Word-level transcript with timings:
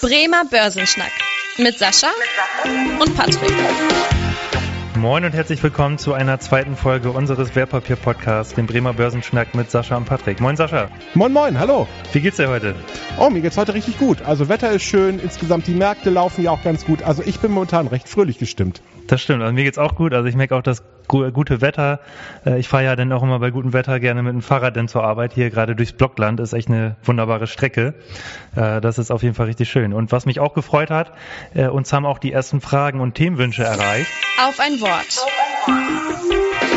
Bremer 0.00 0.44
Börsenschnack 0.48 1.10
mit 1.56 1.76
Sascha 1.76 2.06
und 3.00 3.16
Patrick. 3.16 3.52
Moin 4.96 5.24
und 5.24 5.32
herzlich 5.32 5.60
willkommen 5.60 5.98
zu 5.98 6.12
einer 6.12 6.38
zweiten 6.38 6.76
Folge 6.76 7.10
unseres 7.10 7.56
Wertpapier-Podcasts, 7.56 8.54
dem 8.54 8.68
Bremer 8.68 8.92
Börsenschnack 8.92 9.56
mit 9.56 9.72
Sascha 9.72 9.96
und 9.96 10.04
Patrick. 10.04 10.40
Moin 10.40 10.56
Sascha. 10.56 10.88
Moin 11.14 11.32
Moin, 11.32 11.58
hallo. 11.58 11.88
Wie 12.12 12.20
geht's 12.20 12.36
dir 12.36 12.48
heute? 12.48 12.76
Oh, 13.18 13.28
mir 13.28 13.40
geht's 13.40 13.56
heute 13.56 13.74
richtig 13.74 13.98
gut. 13.98 14.22
Also 14.22 14.48
Wetter 14.48 14.70
ist 14.70 14.84
schön, 14.84 15.18
insgesamt 15.18 15.66
die 15.66 15.74
Märkte 15.74 16.10
laufen 16.10 16.44
ja 16.44 16.52
auch 16.52 16.62
ganz 16.62 16.84
gut. 16.84 17.02
Also 17.02 17.24
ich 17.26 17.40
bin 17.40 17.50
momentan 17.50 17.88
recht 17.88 18.08
fröhlich 18.08 18.38
gestimmt. 18.38 18.82
Das 19.08 19.20
stimmt, 19.20 19.42
also 19.42 19.52
mir 19.52 19.64
geht's 19.64 19.78
auch 19.78 19.96
gut. 19.96 20.14
Also 20.14 20.28
ich 20.28 20.36
merke 20.36 20.54
auch 20.54 20.62
das 20.62 20.84
gute 21.08 21.60
Wetter. 21.60 22.00
Äh, 22.46 22.58
ich 22.58 22.68
fahre 22.68 22.84
ja 22.84 22.96
dann 22.96 23.12
auch 23.12 23.22
immer 23.22 23.38
bei 23.38 23.50
gutem 23.50 23.72
Wetter 23.72 23.98
gerne 24.00 24.22
mit 24.22 24.32
dem 24.32 24.42
Fahrrad 24.42 24.76
denn 24.76 24.88
zur 24.88 25.04
Arbeit. 25.04 25.32
Hier 25.32 25.50
gerade 25.50 25.74
durchs 25.74 25.92
Blockland 25.92 26.40
ist 26.40 26.52
echt 26.52 26.68
eine 26.68 26.96
wunderbare 27.02 27.46
Strecke. 27.46 27.94
Äh, 28.54 28.80
das 28.80 28.98
ist 28.98 29.10
auf 29.10 29.22
jeden 29.22 29.34
Fall 29.34 29.46
richtig 29.46 29.68
schön. 29.68 29.92
Und 29.92 30.12
was 30.12 30.26
mich 30.26 30.40
auch 30.40 30.54
gefreut 30.54 30.90
hat, 30.90 31.12
äh, 31.54 31.66
uns 31.66 31.92
haben 31.92 32.06
auch 32.06 32.18
die 32.18 32.32
ersten 32.32 32.60
Fragen 32.60 33.00
und 33.00 33.14
Themenwünsche 33.14 33.64
erreicht. 33.64 34.10
Auf 34.46 34.60
ein 34.60 34.80
Wort. 34.80 36.67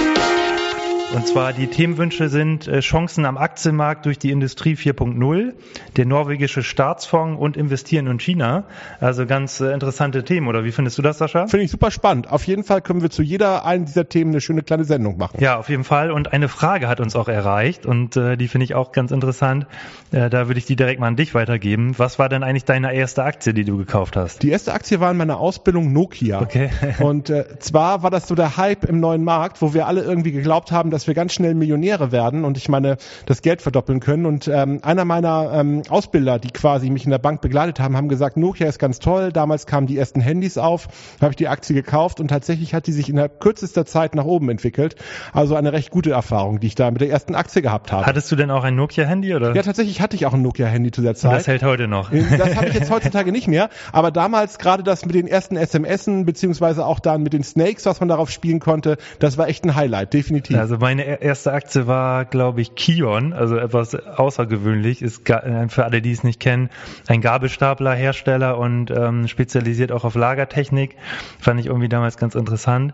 Und 1.13 1.27
zwar 1.27 1.51
die 1.51 1.67
Themenwünsche 1.67 2.29
sind 2.29 2.69
äh, 2.69 2.79
Chancen 2.79 3.25
am 3.25 3.37
Aktienmarkt 3.37 4.05
durch 4.05 4.17
die 4.17 4.31
Industrie 4.31 4.75
4.0, 4.75 5.53
der 5.97 6.05
norwegische 6.05 6.63
Staatsfonds 6.63 7.37
und 7.37 7.57
Investieren 7.57 8.07
in 8.07 8.17
China. 8.17 8.63
Also 9.01 9.25
ganz 9.25 9.59
äh, 9.59 9.73
interessante 9.73 10.23
Themen, 10.23 10.47
oder 10.47 10.63
wie 10.63 10.71
findest 10.71 10.97
du 10.97 11.01
das, 11.01 11.17
Sascha? 11.17 11.47
Finde 11.47 11.65
ich 11.65 11.71
super 11.71 11.91
spannend. 11.91 12.31
Auf 12.31 12.47
jeden 12.47 12.63
Fall 12.63 12.81
können 12.81 13.01
wir 13.01 13.09
zu 13.09 13.23
jeder 13.23 13.65
einen 13.65 13.83
dieser 13.83 14.07
Themen 14.07 14.31
eine 14.31 14.39
schöne 14.39 14.63
kleine 14.63 14.85
Sendung 14.85 15.17
machen. 15.17 15.37
Ja, 15.41 15.57
auf 15.57 15.67
jeden 15.67 15.83
Fall. 15.83 16.11
Und 16.11 16.31
eine 16.31 16.47
Frage 16.47 16.87
hat 16.87 17.01
uns 17.01 17.17
auch 17.17 17.27
erreicht 17.27 17.85
und 17.85 18.15
äh, 18.15 18.37
die 18.37 18.47
finde 18.47 18.63
ich 18.63 18.73
auch 18.73 18.93
ganz 18.93 19.11
interessant. 19.11 19.67
Äh, 20.11 20.29
da 20.29 20.47
würde 20.47 20.59
ich 20.59 20.65
die 20.65 20.77
direkt 20.77 21.01
mal 21.01 21.07
an 21.07 21.17
dich 21.17 21.35
weitergeben. 21.35 21.93
Was 21.97 22.19
war 22.19 22.29
denn 22.29 22.41
eigentlich 22.41 22.65
deine 22.65 22.93
erste 22.93 23.23
Aktie, 23.23 23.53
die 23.53 23.65
du 23.65 23.77
gekauft 23.77 24.15
hast? 24.15 24.43
Die 24.43 24.49
erste 24.49 24.73
Aktie 24.73 25.01
war 25.01 25.11
in 25.11 25.17
meiner 25.17 25.39
Ausbildung 25.39 25.91
Nokia. 25.91 26.41
Okay. 26.41 26.69
und 26.99 27.29
äh, 27.29 27.59
zwar 27.59 28.01
war 28.01 28.11
das 28.11 28.29
so 28.29 28.35
der 28.35 28.55
Hype 28.55 28.85
im 28.85 29.01
neuen 29.01 29.25
Markt, 29.25 29.61
wo 29.61 29.73
wir 29.73 29.87
alle 29.87 30.03
irgendwie 30.03 30.31
geglaubt 30.31 30.71
haben, 30.71 30.89
dass 30.89 31.00
dass 31.01 31.07
wir 31.07 31.15
ganz 31.15 31.33
schnell 31.33 31.55
Millionäre 31.55 32.11
werden 32.11 32.45
und 32.45 32.57
ich 32.57 32.69
meine, 32.69 32.97
das 33.25 33.41
Geld 33.41 33.63
verdoppeln 33.63 33.99
können. 33.99 34.27
Und 34.27 34.47
ähm, 34.47 34.81
einer 34.83 35.03
meiner 35.03 35.51
ähm, 35.51 35.81
Ausbilder, 35.89 36.37
die 36.37 36.51
quasi 36.51 36.91
mich 36.91 37.05
in 37.05 37.09
der 37.09 37.17
Bank 37.17 37.41
begleitet 37.41 37.79
haben, 37.79 37.97
haben 37.97 38.07
gesagt, 38.07 38.37
Nokia 38.37 38.67
ist 38.67 38.77
ganz 38.77 38.99
toll. 38.99 39.31
Damals 39.31 39.65
kamen 39.65 39.87
die 39.87 39.97
ersten 39.97 40.21
Handys 40.21 40.59
auf, 40.59 40.87
habe 41.19 41.31
ich 41.31 41.37
die 41.37 41.47
Aktie 41.47 41.73
gekauft 41.73 42.19
und 42.19 42.27
tatsächlich 42.27 42.75
hat 42.75 42.85
die 42.85 42.91
sich 42.91 43.09
innerhalb 43.09 43.39
kürzester 43.39 43.83
Zeit 43.87 44.13
nach 44.13 44.25
oben 44.25 44.49
entwickelt. 44.49 44.95
Also 45.33 45.55
eine 45.55 45.73
recht 45.73 45.89
gute 45.89 46.11
Erfahrung, 46.11 46.59
die 46.59 46.67
ich 46.67 46.75
da 46.75 46.91
mit 46.91 47.01
der 47.01 47.09
ersten 47.09 47.33
Aktie 47.33 47.63
gehabt 47.63 47.91
habe. 47.91 48.05
Hattest 48.05 48.31
du 48.31 48.35
denn 48.35 48.51
auch 48.51 48.63
ein 48.63 48.75
Nokia-Handy 48.75 49.33
oder? 49.33 49.55
Ja, 49.55 49.63
tatsächlich 49.63 50.01
hatte 50.01 50.15
ich 50.15 50.27
auch 50.27 50.35
ein 50.35 50.43
Nokia-Handy 50.43 50.91
zu 50.91 51.01
der 51.01 51.15
Zeit. 51.15 51.31
Und 51.31 51.37
das 51.39 51.47
hält 51.47 51.63
heute 51.63 51.87
noch. 51.87 52.11
Das 52.11 52.55
habe 52.55 52.67
ich 52.67 52.75
jetzt 52.75 52.91
heutzutage 52.91 53.31
nicht 53.31 53.47
mehr. 53.47 53.69
Aber 53.91 54.11
damals 54.11 54.59
gerade 54.59 54.83
das 54.83 55.03
mit 55.03 55.15
den 55.15 55.27
ersten 55.27 55.57
SMSen 55.57 56.25
beziehungsweise 56.25 56.85
auch 56.85 56.99
dann 56.99 57.23
mit 57.23 57.33
den 57.33 57.43
Snakes, 57.43 57.87
was 57.87 57.99
man 57.99 58.09
darauf 58.09 58.29
spielen 58.29 58.59
konnte, 58.59 58.97
das 59.17 59.39
war 59.39 59.47
echt 59.47 59.65
ein 59.65 59.75
Highlight, 59.75 60.13
definitiv. 60.13 60.57
Also 60.57 60.79
meine 60.91 61.21
erste 61.21 61.53
Aktie 61.53 61.87
war, 61.87 62.25
glaube 62.25 62.59
ich, 62.59 62.75
Kion, 62.75 63.31
also 63.31 63.55
etwas 63.55 63.95
außergewöhnlich, 63.95 65.01
ist 65.01 65.29
äh, 65.29 65.69
für 65.69 65.85
alle, 65.85 66.01
die 66.01 66.11
es 66.11 66.25
nicht 66.25 66.41
kennen, 66.41 66.69
ein 67.07 67.21
Gabelstaplerhersteller 67.21 68.57
und 68.57 68.91
ähm, 68.91 69.29
spezialisiert 69.29 69.93
auch 69.93 70.03
auf 70.03 70.15
Lagertechnik. 70.15 70.97
Fand 71.39 71.61
ich 71.61 71.67
irgendwie 71.67 71.87
damals 71.87 72.17
ganz 72.17 72.35
interessant. 72.35 72.93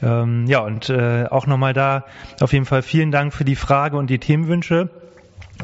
Ähm, 0.00 0.46
ja, 0.46 0.60
und 0.60 0.90
äh, 0.90 1.26
auch 1.28 1.48
nochmal 1.48 1.72
da 1.72 2.04
auf 2.40 2.52
jeden 2.52 2.66
Fall 2.66 2.82
vielen 2.82 3.10
Dank 3.10 3.34
für 3.34 3.44
die 3.44 3.56
Frage 3.56 3.96
und 3.96 4.10
die 4.10 4.20
Themenwünsche. 4.20 4.88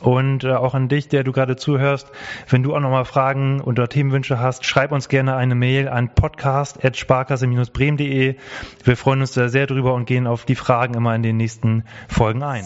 Und 0.01 0.45
äh, 0.45 0.53
auch 0.53 0.75
an 0.75 0.89
dich, 0.89 1.09
der 1.09 1.25
du 1.25 1.33
gerade 1.33 1.57
zuhörst, 1.57 2.07
wenn 2.49 2.63
du 2.63 2.73
auch 2.75 2.81
nochmal 2.81 3.05
Fragen 3.05 3.61
oder 3.61 3.87
Themenwünsche 3.89 4.39
hast, 4.39 4.65
schreib 4.65 4.93
uns 4.93 5.09
gerne 5.09 5.37
eine 5.37 5.55
Mail 5.55 5.89
an 5.89 6.15
podcast.sparkasse-bremen.de. 6.15 8.37
Wir 8.85 8.97
freuen 8.97 9.21
uns 9.21 9.33
da 9.33 9.49
sehr 9.49 9.67
drüber 9.67 9.93
und 9.95 10.07
gehen 10.07 10.27
auf 10.27 10.47
die 10.47 10.55
Fragen 10.55 10.95
immer 10.95 11.15
in 11.15 11.23
den 11.23 11.37
nächsten 11.37 11.85
Folgen 12.09 12.43
ein. 12.43 12.65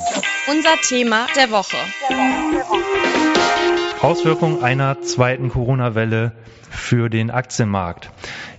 Unser 0.48 0.76
Thema 0.82 1.26
der 1.34 1.50
Woche. 1.50 1.76
Auswirkungen 4.02 4.62
einer 4.62 5.02
zweiten 5.02 5.48
Corona-Welle 5.48 6.30
für 6.70 7.08
den 7.08 7.30
Aktienmarkt. 7.30 8.10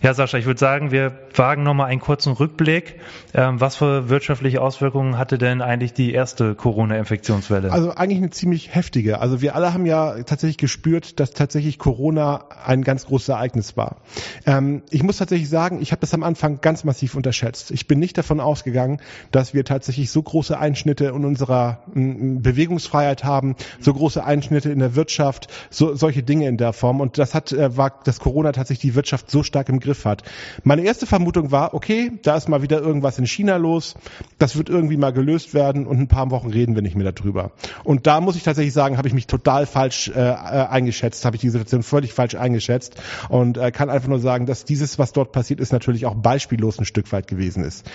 Ja, 0.01 0.13
Sascha, 0.13 0.37
ich 0.37 0.45
würde 0.45 0.59
sagen, 0.59 0.91
wir 0.91 1.24
wagen 1.37 1.63
nochmal 1.63 1.87
einen 1.87 2.01
kurzen 2.01 2.33
Rückblick. 2.33 2.99
Ähm, 3.33 3.59
was 3.59 3.75
für 3.75 4.09
wirtschaftliche 4.09 4.61
Auswirkungen 4.61 5.17
hatte 5.17 5.37
denn 5.37 5.61
eigentlich 5.61 5.93
die 5.93 6.13
erste 6.13 6.55
Corona-Infektionswelle? 6.55 7.71
Also 7.71 7.91
eigentlich 7.91 8.19
eine 8.19 8.29
ziemlich 8.29 8.73
heftige. 8.73 9.19
Also 9.19 9.41
wir 9.41 9.55
alle 9.55 9.73
haben 9.73 9.85
ja 9.85 10.23
tatsächlich 10.23 10.57
gespürt, 10.57 11.19
dass 11.19 11.31
tatsächlich 11.31 11.77
Corona 11.77 12.45
ein 12.65 12.83
ganz 12.83 13.05
großes 13.05 13.29
Ereignis 13.29 13.77
war. 13.77 13.97
Ähm, 14.45 14.83
ich 14.89 15.03
muss 15.03 15.17
tatsächlich 15.17 15.49
sagen, 15.49 15.81
ich 15.81 15.91
habe 15.91 15.99
das 16.01 16.13
am 16.13 16.23
Anfang 16.23 16.61
ganz 16.61 16.83
massiv 16.83 17.15
unterschätzt. 17.15 17.71
Ich 17.71 17.87
bin 17.87 17.99
nicht 17.99 18.17
davon 18.17 18.39
ausgegangen, 18.39 19.01
dass 19.31 19.53
wir 19.53 19.65
tatsächlich 19.65 20.11
so 20.11 20.23
große 20.23 20.57
Einschnitte 20.57 21.05
in 21.05 21.25
unserer 21.25 21.79
Bewegungsfreiheit 21.93 23.23
haben, 23.23 23.55
so 23.79 23.93
große 23.93 24.23
Einschnitte 24.23 24.71
in 24.71 24.79
der 24.79 24.95
Wirtschaft, 24.95 25.47
so, 25.69 25.95
solche 25.95 26.23
Dinge 26.23 26.47
in 26.47 26.57
der 26.57 26.73
Form. 26.73 27.01
Und 27.01 27.17
das 27.17 27.33
hat, 27.33 27.51
äh, 27.51 27.75
war, 27.75 27.99
dass 28.03 28.19
Corona 28.19 28.51
tatsächlich 28.51 28.91
die 28.91 28.95
Wirtschaft 28.95 29.29
so 29.29 29.43
stark 29.43 29.69
im 29.69 29.79
Griff 29.79 30.05
hat. 30.05 30.23
Meine 30.63 30.83
erste 30.83 31.05
Vermutung 31.05 31.24
war, 31.51 31.73
okay, 31.73 32.11
da 32.23 32.35
ist 32.35 32.49
mal 32.49 32.61
wieder 32.61 32.79
irgendwas 32.79 33.17
in 33.19 33.25
China 33.25 33.57
los, 33.57 33.95
das 34.37 34.55
wird 34.55 34.69
irgendwie 34.69 34.97
mal 34.97 35.11
gelöst 35.13 35.53
werden 35.53 35.87
und 35.87 35.99
ein 35.99 36.07
paar 36.07 36.31
Wochen 36.31 36.49
reden 36.49 36.75
wir 36.75 36.81
nicht 36.81 36.95
mehr 36.95 37.11
darüber. 37.11 37.51
Und 37.83 38.07
da 38.07 38.21
muss 38.21 38.35
ich 38.35 38.43
tatsächlich 38.43 38.73
sagen, 38.73 38.97
habe 38.97 39.07
ich 39.07 39.13
mich 39.13 39.27
total 39.27 39.65
falsch 39.65 40.09
äh, 40.09 40.19
äh 40.19 40.65
eingeschätzt, 40.75 41.25
habe 41.25 41.35
ich 41.35 41.41
die 41.41 41.49
Situation 41.49 41.83
völlig 41.83 42.13
falsch 42.13 42.35
eingeschätzt 42.35 42.95
und 43.29 43.57
äh, 43.57 43.71
kann 43.71 43.89
einfach 43.89 44.09
nur 44.09 44.19
sagen, 44.19 44.45
dass 44.45 44.65
dieses, 44.65 44.99
was 44.99 45.13
dort 45.13 45.31
passiert 45.31 45.59
ist, 45.59 45.71
natürlich 45.71 46.05
auch 46.05 46.15
beispiellos 46.15 46.79
ein 46.79 46.85
Stück 46.85 47.11
weit 47.11 47.27
gewesen 47.27 47.63
ist. 47.63 47.85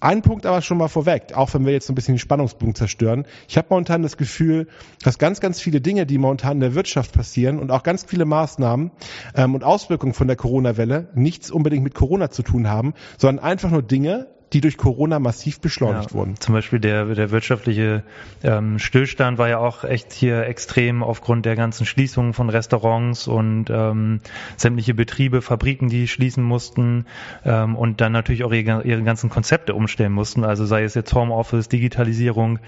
Ein 0.00 0.22
Punkt 0.22 0.46
aber 0.46 0.62
schon 0.62 0.78
mal 0.78 0.88
vorweg, 0.88 1.34
auch 1.34 1.52
wenn 1.52 1.66
wir 1.66 1.74
jetzt 1.74 1.90
ein 1.90 1.94
bisschen 1.94 2.14
den 2.14 2.20
Spannungsbogen 2.20 2.74
zerstören. 2.74 3.26
Ich 3.48 3.58
habe 3.58 3.68
momentan 3.68 4.02
das 4.02 4.16
Gefühl, 4.16 4.66
dass 5.02 5.18
ganz, 5.18 5.40
ganz 5.40 5.60
viele 5.60 5.82
Dinge, 5.82 6.06
die 6.06 6.16
momentan 6.16 6.52
in 6.52 6.60
der 6.60 6.74
Wirtschaft 6.74 7.12
passieren 7.12 7.58
und 7.58 7.70
auch 7.70 7.82
ganz 7.82 8.04
viele 8.04 8.24
Maßnahmen 8.24 8.92
ähm, 9.34 9.54
und 9.54 9.62
Auswirkungen 9.62 10.14
von 10.14 10.26
der 10.26 10.36
Corona-Welle 10.36 11.10
nichts 11.14 11.50
unbedingt 11.50 11.84
mit 11.84 11.94
Corona 11.94 12.30
zu 12.30 12.42
tun 12.42 12.68
haben, 12.68 12.94
sondern 13.18 13.44
einfach 13.44 13.70
nur 13.70 13.82
Dinge, 13.82 14.28
die 14.52 14.60
durch 14.60 14.76
Corona 14.76 15.20
massiv 15.20 15.60
beschleunigt 15.60 16.10
ja, 16.10 16.16
wurden. 16.16 16.36
Zum 16.40 16.54
Beispiel 16.54 16.80
der, 16.80 17.06
der 17.06 17.30
wirtschaftliche 17.30 18.02
ähm, 18.42 18.78
Stillstand 18.78 19.38
war 19.38 19.48
ja 19.48 19.58
auch 19.58 19.84
echt 19.84 20.12
hier 20.12 20.46
extrem 20.46 21.02
aufgrund 21.04 21.46
der 21.46 21.54
ganzen 21.54 21.86
Schließungen 21.86 22.32
von 22.32 22.50
Restaurants 22.50 23.28
und 23.28 23.66
ähm, 23.70 24.20
sämtliche 24.56 24.94
Betriebe, 24.94 25.40
Fabriken, 25.40 25.88
die 25.88 26.08
schließen 26.08 26.42
mussten 26.42 27.06
ähm, 27.44 27.76
und 27.76 28.00
dann 28.00 28.10
natürlich 28.10 28.42
auch 28.42 28.52
ihre, 28.52 28.82
ihre 28.82 29.02
ganzen 29.04 29.30
Konzepte 29.30 29.74
umstellen 29.74 30.12
mussten. 30.12 30.44
Also 30.44 30.66
sei 30.66 30.82
es 30.82 30.94
jetzt 30.94 31.14
Homeoffice, 31.14 31.68
Digitalisierung, 31.68 32.58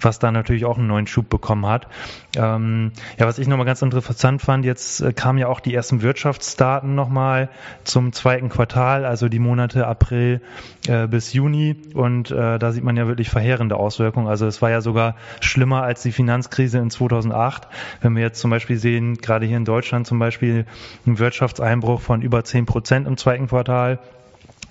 was 0.00 0.20
da 0.20 0.30
natürlich 0.30 0.64
auch 0.64 0.78
einen 0.78 0.86
neuen 0.86 1.08
Schub 1.08 1.28
bekommen 1.28 1.66
hat. 1.66 1.88
Ähm, 2.36 2.92
ja, 3.18 3.26
was 3.26 3.38
ich 3.38 3.48
nochmal 3.48 3.66
ganz 3.66 3.82
interessant 3.82 4.42
fand, 4.42 4.64
jetzt 4.64 5.00
äh, 5.00 5.12
kamen 5.12 5.38
ja 5.38 5.48
auch 5.48 5.58
die 5.58 5.74
ersten 5.74 6.02
Wirtschaftsdaten 6.02 6.94
nochmal 6.94 7.48
zum 7.82 8.12
zweiten 8.12 8.48
Quartal, 8.48 9.04
also 9.04 9.28
die 9.28 9.40
Monate 9.40 9.88
April 9.88 10.40
äh, 10.86 11.08
bis 11.08 11.31
Juni 11.32 11.76
und 11.94 12.30
äh, 12.30 12.58
da 12.58 12.72
sieht 12.72 12.84
man 12.84 12.96
ja 12.96 13.06
wirklich 13.06 13.30
verheerende 13.30 13.76
Auswirkungen. 13.76 14.26
Also 14.26 14.46
es 14.46 14.62
war 14.62 14.70
ja 14.70 14.80
sogar 14.80 15.16
schlimmer 15.40 15.82
als 15.82 16.02
die 16.02 16.12
Finanzkrise 16.12 16.78
in 16.78 16.90
2008. 16.90 17.68
Wenn 18.00 18.14
wir 18.14 18.22
jetzt 18.22 18.40
zum 18.40 18.50
Beispiel 18.50 18.78
sehen, 18.78 19.16
gerade 19.18 19.46
hier 19.46 19.56
in 19.56 19.64
Deutschland 19.64 20.06
zum 20.06 20.18
Beispiel 20.18 20.66
ein 21.06 21.18
Wirtschaftseinbruch 21.18 22.00
von 22.00 22.22
über 22.22 22.44
10 22.44 22.66
Prozent 22.66 23.06
im 23.06 23.16
zweiten 23.16 23.48
Quartal. 23.48 23.98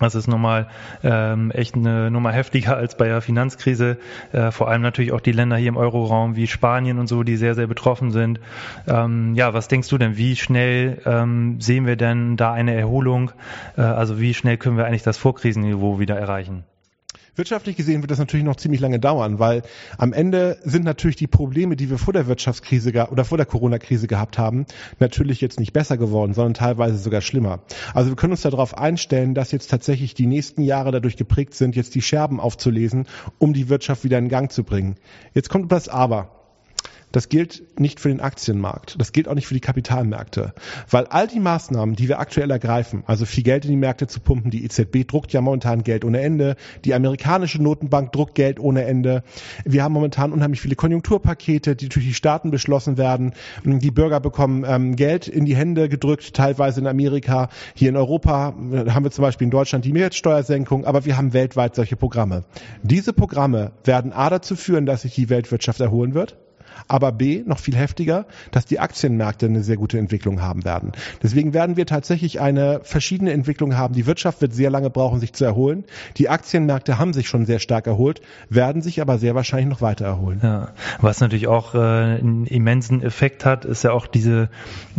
Das 0.00 0.14
ist 0.14 0.26
nochmal 0.26 0.66
ähm, 1.04 1.50
echt 1.52 1.74
eine 1.74 2.10
Nummer 2.10 2.32
heftiger 2.32 2.76
als 2.76 2.96
bei 2.96 3.06
der 3.06 3.20
Finanzkrise. 3.20 3.98
Äh, 4.32 4.50
vor 4.50 4.68
allem 4.68 4.82
natürlich 4.82 5.12
auch 5.12 5.20
die 5.20 5.32
Länder 5.32 5.56
hier 5.56 5.68
im 5.68 5.76
Euroraum 5.76 6.34
wie 6.34 6.46
Spanien 6.46 6.98
und 6.98 7.06
so, 7.06 7.22
die 7.22 7.36
sehr, 7.36 7.54
sehr 7.54 7.66
betroffen 7.66 8.10
sind. 8.10 8.40
Ähm, 8.88 9.34
ja, 9.34 9.54
was 9.54 9.68
denkst 9.68 9.88
du 9.88 9.98
denn? 9.98 10.16
Wie 10.16 10.34
schnell 10.36 11.00
ähm, 11.06 11.60
sehen 11.60 11.86
wir 11.86 11.96
denn 11.96 12.36
da 12.36 12.52
eine 12.52 12.74
Erholung? 12.74 13.30
Äh, 13.76 13.82
also 13.82 14.18
wie 14.18 14.34
schnell 14.34 14.56
können 14.56 14.76
wir 14.76 14.86
eigentlich 14.86 15.02
das 15.04 15.18
Vorkrisenniveau 15.18 16.00
wieder 16.00 16.18
erreichen? 16.18 16.64
Wirtschaftlich 17.34 17.76
gesehen 17.76 18.02
wird 18.02 18.10
das 18.10 18.18
natürlich 18.18 18.44
noch 18.44 18.56
ziemlich 18.56 18.80
lange 18.80 19.00
dauern, 19.00 19.38
weil 19.38 19.62
am 19.96 20.12
Ende 20.12 20.58
sind 20.64 20.84
natürlich 20.84 21.16
die 21.16 21.26
Probleme, 21.26 21.76
die 21.76 21.88
wir 21.88 21.96
vor 21.96 22.12
der 22.12 22.26
Wirtschaftskrise 22.26 23.08
oder 23.10 23.24
vor 23.24 23.38
der 23.38 23.46
Corona-Krise 23.46 24.06
gehabt 24.06 24.36
haben, 24.36 24.66
natürlich 24.98 25.40
jetzt 25.40 25.58
nicht 25.58 25.72
besser 25.72 25.96
geworden, 25.96 26.34
sondern 26.34 26.52
teilweise 26.52 26.98
sogar 26.98 27.22
schlimmer. 27.22 27.60
Also 27.94 28.10
wir 28.10 28.16
können 28.16 28.32
uns 28.32 28.42
darauf 28.42 28.76
einstellen, 28.76 29.34
dass 29.34 29.50
jetzt 29.50 29.70
tatsächlich 29.70 30.12
die 30.12 30.26
nächsten 30.26 30.60
Jahre 30.60 30.92
dadurch 30.92 31.16
geprägt 31.16 31.54
sind, 31.54 31.74
jetzt 31.74 31.94
die 31.94 32.02
Scherben 32.02 32.38
aufzulesen, 32.38 33.06
um 33.38 33.54
die 33.54 33.70
Wirtschaft 33.70 34.04
wieder 34.04 34.18
in 34.18 34.28
Gang 34.28 34.52
zu 34.52 34.62
bringen. 34.62 34.96
Jetzt 35.32 35.48
kommt 35.48 35.72
das 35.72 35.88
Aber. 35.88 36.41
Das 37.12 37.28
gilt 37.28 37.62
nicht 37.78 38.00
für 38.00 38.08
den 38.08 38.20
Aktienmarkt. 38.20 38.96
Das 38.98 39.12
gilt 39.12 39.28
auch 39.28 39.34
nicht 39.34 39.46
für 39.46 39.54
die 39.54 39.60
Kapitalmärkte. 39.60 40.54
Weil 40.90 41.06
all 41.06 41.26
die 41.26 41.40
Maßnahmen, 41.40 41.94
die 41.94 42.08
wir 42.08 42.18
aktuell 42.18 42.50
ergreifen, 42.50 43.04
also 43.06 43.26
viel 43.26 43.44
Geld 43.44 43.64
in 43.64 43.70
die 43.70 43.76
Märkte 43.76 44.06
zu 44.06 44.20
pumpen, 44.20 44.50
die 44.50 44.64
EZB 44.64 45.06
druckt 45.06 45.32
ja 45.32 45.40
momentan 45.42 45.82
Geld 45.84 46.04
ohne 46.04 46.20
Ende, 46.20 46.56
die 46.84 46.94
amerikanische 46.94 47.62
Notenbank 47.62 48.12
druckt 48.12 48.34
Geld 48.34 48.58
ohne 48.58 48.84
Ende. 48.84 49.22
Wir 49.64 49.84
haben 49.84 49.92
momentan 49.92 50.32
unheimlich 50.32 50.60
viele 50.60 50.74
Konjunkturpakete, 50.74 51.76
die 51.76 51.88
durch 51.90 52.06
die 52.06 52.14
Staaten 52.14 52.50
beschlossen 52.50 52.96
werden. 52.96 53.34
Die 53.64 53.90
Bürger 53.90 54.20
bekommen 54.20 54.64
ähm, 54.66 54.96
Geld 54.96 55.28
in 55.28 55.44
die 55.44 55.56
Hände 55.56 55.88
gedrückt, 55.88 56.34
teilweise 56.34 56.80
in 56.80 56.86
Amerika. 56.86 57.50
Hier 57.74 57.90
in 57.90 57.96
Europa 57.96 58.54
äh, 58.72 58.90
haben 58.90 59.04
wir 59.04 59.10
zum 59.10 59.22
Beispiel 59.22 59.44
in 59.46 59.50
Deutschland 59.50 59.84
die 59.84 59.92
Mehrwertsteuersenkung, 59.92 60.86
aber 60.86 61.04
wir 61.04 61.16
haben 61.16 61.34
weltweit 61.34 61.74
solche 61.74 61.96
Programme. 61.96 62.44
Diese 62.82 63.12
Programme 63.12 63.72
werden 63.84 64.12
A 64.12 64.30
dazu 64.30 64.56
führen, 64.56 64.86
dass 64.86 65.02
sich 65.02 65.14
die 65.14 65.28
Weltwirtschaft 65.28 65.80
erholen 65.80 66.14
wird 66.14 66.36
aber 66.88 67.12
B, 67.12 67.42
noch 67.46 67.58
viel 67.58 67.76
heftiger, 67.76 68.26
dass 68.50 68.66
die 68.66 68.80
Aktienmärkte 68.80 69.46
eine 69.46 69.62
sehr 69.62 69.76
gute 69.76 69.98
Entwicklung 69.98 70.42
haben 70.42 70.64
werden. 70.64 70.92
Deswegen 71.22 71.54
werden 71.54 71.76
wir 71.76 71.86
tatsächlich 71.86 72.40
eine 72.40 72.80
verschiedene 72.82 73.32
Entwicklung 73.32 73.76
haben. 73.76 73.94
Die 73.94 74.06
Wirtschaft 74.06 74.40
wird 74.40 74.54
sehr 74.54 74.70
lange 74.70 74.90
brauchen, 74.90 75.20
sich 75.20 75.32
zu 75.32 75.44
erholen. 75.44 75.84
Die 76.16 76.28
Aktienmärkte 76.28 76.98
haben 76.98 77.12
sich 77.12 77.28
schon 77.28 77.46
sehr 77.46 77.58
stark 77.58 77.86
erholt, 77.86 78.20
werden 78.48 78.82
sich 78.82 79.00
aber 79.00 79.18
sehr 79.18 79.34
wahrscheinlich 79.34 79.68
noch 79.68 79.80
weiter 79.80 80.04
erholen. 80.04 80.40
Ja, 80.42 80.68
was 81.00 81.20
natürlich 81.20 81.46
auch 81.46 81.74
äh, 81.74 81.78
einen 81.78 82.46
immensen 82.46 83.02
Effekt 83.02 83.44
hat, 83.44 83.64
ist 83.64 83.84
ja 83.84 83.92
auch 83.92 84.06
diese, 84.06 84.48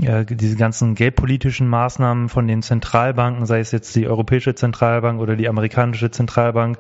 äh, 0.01 0.25
diese 0.25 0.56
ganzen 0.56 0.95
geldpolitischen 0.95 1.68
Maßnahmen 1.68 2.29
von 2.29 2.47
den 2.47 2.62
Zentralbanken, 2.62 3.45
sei 3.45 3.59
es 3.59 3.71
jetzt 3.71 3.95
die 3.95 4.07
Europäische 4.07 4.56
Zentralbank 4.56 5.19
oder 5.19 5.36
die 5.36 5.47
amerikanische 5.47 6.12
Zentralbank, 6.12 6.77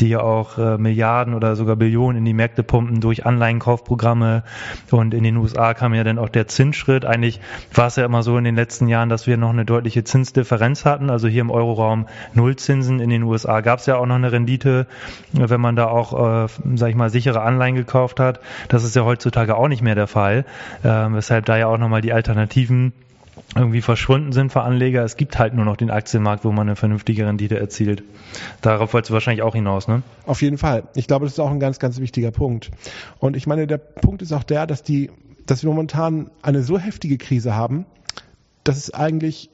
die 0.00 0.08
ja 0.08 0.20
auch 0.20 0.58
äh, 0.58 0.78
Milliarden 0.78 1.34
oder 1.34 1.56
sogar 1.56 1.76
Billionen 1.76 2.18
in 2.18 2.24
die 2.24 2.34
Märkte 2.34 2.62
pumpen 2.62 3.00
durch 3.00 3.26
Anleihenkaufprogramme 3.26 4.33
und 4.90 5.14
in 5.14 5.22
den 5.22 5.36
USA 5.36 5.74
kam 5.74 5.94
ja 5.94 6.04
dann 6.04 6.18
auch 6.18 6.28
der 6.28 6.48
Zinsschritt. 6.48 7.04
Eigentlich 7.04 7.40
war 7.72 7.86
es 7.86 7.96
ja 7.96 8.04
immer 8.04 8.22
so 8.22 8.36
in 8.38 8.44
den 8.44 8.56
letzten 8.56 8.88
Jahren, 8.88 9.08
dass 9.08 9.26
wir 9.26 9.36
noch 9.36 9.50
eine 9.50 9.64
deutliche 9.64 10.04
Zinsdifferenz 10.04 10.84
hatten. 10.84 11.10
Also 11.10 11.28
hier 11.28 11.42
im 11.42 11.50
Euroraum 11.50 12.06
Nullzinsen. 12.32 13.00
In 13.00 13.10
den 13.10 13.22
USA 13.22 13.60
gab 13.60 13.78
es 13.78 13.86
ja 13.86 13.96
auch 13.96 14.06
noch 14.06 14.16
eine 14.16 14.32
Rendite, 14.32 14.86
wenn 15.32 15.60
man 15.60 15.76
da 15.76 15.86
auch, 15.86 16.44
äh, 16.44 16.48
sag 16.74 16.88
ich 16.88 16.96
mal, 16.96 17.10
sichere 17.10 17.42
Anleihen 17.42 17.74
gekauft 17.74 18.20
hat. 18.20 18.40
Das 18.68 18.84
ist 18.84 18.96
ja 18.96 19.04
heutzutage 19.04 19.56
auch 19.56 19.68
nicht 19.68 19.82
mehr 19.82 19.94
der 19.94 20.06
Fall. 20.06 20.44
Äh, 20.82 20.88
weshalb 20.88 21.44
da 21.44 21.56
ja 21.56 21.66
auch 21.66 21.78
nochmal 21.78 22.00
die 22.00 22.12
Alternativen 22.12 22.92
irgendwie 23.56 23.80
verschwunden 23.80 24.32
sind 24.32 24.52
für 24.52 24.62
Anleger. 24.62 25.04
Es 25.04 25.16
gibt 25.16 25.38
halt 25.38 25.54
nur 25.54 25.64
noch 25.64 25.76
den 25.76 25.90
Aktienmarkt, 25.90 26.44
wo 26.44 26.52
man 26.52 26.68
eine 26.68 26.76
vernünftige 26.76 27.26
Rendite 27.26 27.58
erzielt. 27.58 28.02
Darauf 28.60 28.92
wolltest 28.92 29.10
du 29.10 29.14
wahrscheinlich 29.14 29.42
auch 29.42 29.54
hinaus, 29.54 29.88
ne? 29.88 30.02
Auf 30.26 30.42
jeden 30.42 30.58
Fall. 30.58 30.84
Ich 30.94 31.06
glaube, 31.06 31.26
das 31.26 31.34
ist 31.34 31.38
auch 31.38 31.50
ein 31.50 31.60
ganz, 31.60 31.78
ganz 31.78 32.00
wichtiger 32.00 32.30
Punkt. 32.30 32.70
Und 33.18 33.36
ich 33.36 33.46
meine, 33.46 33.66
der 33.66 33.78
Punkt 33.78 34.22
ist 34.22 34.32
auch 34.32 34.42
der, 34.42 34.66
dass 34.66 34.82
die, 34.82 35.10
dass 35.46 35.62
wir 35.62 35.70
momentan 35.70 36.30
eine 36.42 36.62
so 36.62 36.78
heftige 36.78 37.18
Krise 37.18 37.54
haben, 37.54 37.86
dass 38.64 38.76
es 38.76 38.92
eigentlich 38.92 39.50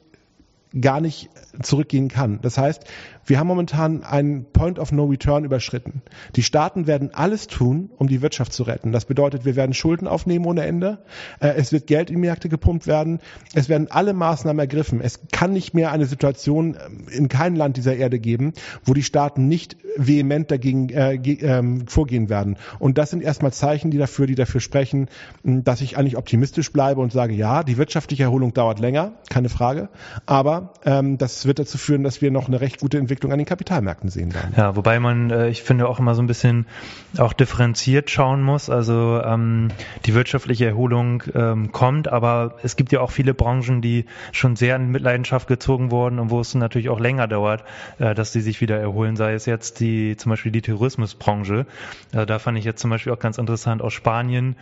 gar 0.79 1.01
nicht 1.01 1.29
zurückgehen 1.61 2.07
kann. 2.07 2.39
Das 2.41 2.57
heißt, 2.57 2.85
wir 3.25 3.39
haben 3.39 3.47
momentan 3.47 4.03
einen 4.03 4.45
Point 4.45 4.79
of 4.79 4.91
No 4.91 5.05
Return 5.05 5.43
überschritten. 5.45 6.01
Die 6.35 6.43
Staaten 6.43 6.87
werden 6.87 7.13
alles 7.13 7.47
tun, 7.47 7.89
um 7.97 8.07
die 8.07 8.21
Wirtschaft 8.21 8.53
zu 8.53 8.63
retten. 8.63 8.91
Das 8.91 9.05
bedeutet, 9.05 9.45
wir 9.45 9.55
werden 9.55 9.73
Schulden 9.73 10.07
aufnehmen 10.07 10.45
ohne 10.45 10.63
Ende. 10.65 10.99
Äh, 11.39 11.53
es 11.55 11.71
wird 11.71 11.87
Geld 11.87 12.09
in 12.09 12.19
Märkte 12.19 12.49
gepumpt 12.49 12.87
werden. 12.87 13.19
Es 13.53 13.69
werden 13.69 13.89
alle 13.89 14.13
Maßnahmen 14.13 14.59
ergriffen. 14.59 15.01
Es 15.01 15.21
kann 15.31 15.53
nicht 15.53 15.73
mehr 15.73 15.91
eine 15.91 16.05
Situation 16.05 16.75
äh, 16.75 17.15
in 17.15 17.29
keinem 17.29 17.55
Land 17.55 17.77
dieser 17.77 17.95
Erde 17.95 18.19
geben, 18.19 18.53
wo 18.83 18.93
die 18.93 19.03
Staaten 19.03 19.47
nicht 19.47 19.77
vehement 19.97 20.51
dagegen 20.51 20.89
äh, 20.89 21.15
äh, 21.15 21.63
vorgehen 21.87 22.29
werden. 22.29 22.57
Und 22.79 22.97
das 22.97 23.09
sind 23.09 23.23
erstmal 23.23 23.53
Zeichen, 23.53 23.91
die 23.91 23.97
dafür, 23.97 24.27
die 24.27 24.35
dafür 24.35 24.61
sprechen, 24.61 25.07
dass 25.43 25.81
ich 25.81 25.97
eigentlich 25.97 26.17
optimistisch 26.17 26.71
bleibe 26.71 27.01
und 27.01 27.11
sage, 27.11 27.33
ja, 27.33 27.63
die 27.63 27.77
wirtschaftliche 27.77 28.23
Erholung 28.23 28.53
dauert 28.53 28.79
länger, 28.79 29.13
keine 29.29 29.49
Frage. 29.49 29.89
Aber 30.25 30.73
ähm, 30.85 31.17
das 31.17 31.45
wird 31.45 31.59
dazu 31.59 31.77
führen, 31.77 32.03
dass 32.03 32.21
wir 32.21 32.31
noch 32.31 32.47
eine 32.47 32.61
recht 32.61 32.79
gute 32.79 32.97
Entwicklung 32.97 33.20
Entwicklung 33.21 33.33
an 33.33 33.37
den 33.37 33.45
Kapitalmärkten 33.45 34.09
sehen 34.09 34.33
werden. 34.33 34.53
Ja, 34.57 34.75
wobei 34.75 34.99
man, 34.99 35.29
äh, 35.29 35.49
ich 35.49 35.61
finde, 35.61 35.87
auch 35.87 35.99
immer 35.99 36.15
so 36.15 36.23
ein 36.23 36.27
bisschen 36.27 36.65
auch 37.17 37.33
differenziert 37.33 38.09
schauen 38.09 38.41
muss. 38.41 38.69
Also 38.69 39.21
ähm, 39.23 39.67
die 40.05 40.15
wirtschaftliche 40.15 40.65
Erholung 40.65 41.23
ähm, 41.35 41.71
kommt, 41.71 42.07
aber 42.07 42.55
es 42.63 42.75
gibt 42.75 42.91
ja 42.91 43.01
auch 43.01 43.11
viele 43.11 43.33
Branchen, 43.33 43.81
die 43.81 44.05
schon 44.31 44.55
sehr 44.55 44.75
in 44.75 44.89
Mitleidenschaft 44.89 45.47
gezogen 45.47 45.91
wurden 45.91 46.19
und 46.19 46.31
wo 46.31 46.39
es 46.39 46.55
natürlich 46.55 46.89
auch 46.89 46.99
länger 46.99 47.27
dauert, 47.27 47.63
äh, 47.99 48.15
dass 48.15 48.31
die 48.31 48.41
sich 48.41 48.59
wieder 48.59 48.79
erholen. 48.79 49.15
Sei 49.15 49.33
es 49.33 49.45
jetzt 49.45 49.79
die 49.81 50.17
zum 50.17 50.31
Beispiel 50.31 50.51
die 50.51 50.61
Tourismusbranche. 50.61 51.65
Äh, 52.13 52.25
da 52.25 52.39
fand 52.39 52.57
ich 52.57 52.65
jetzt 52.65 52.81
zum 52.81 52.89
Beispiel 52.89 53.13
auch 53.13 53.19
ganz 53.19 53.37
interessant 53.37 53.81
aus 53.81 53.93
Spanien. 53.93 54.55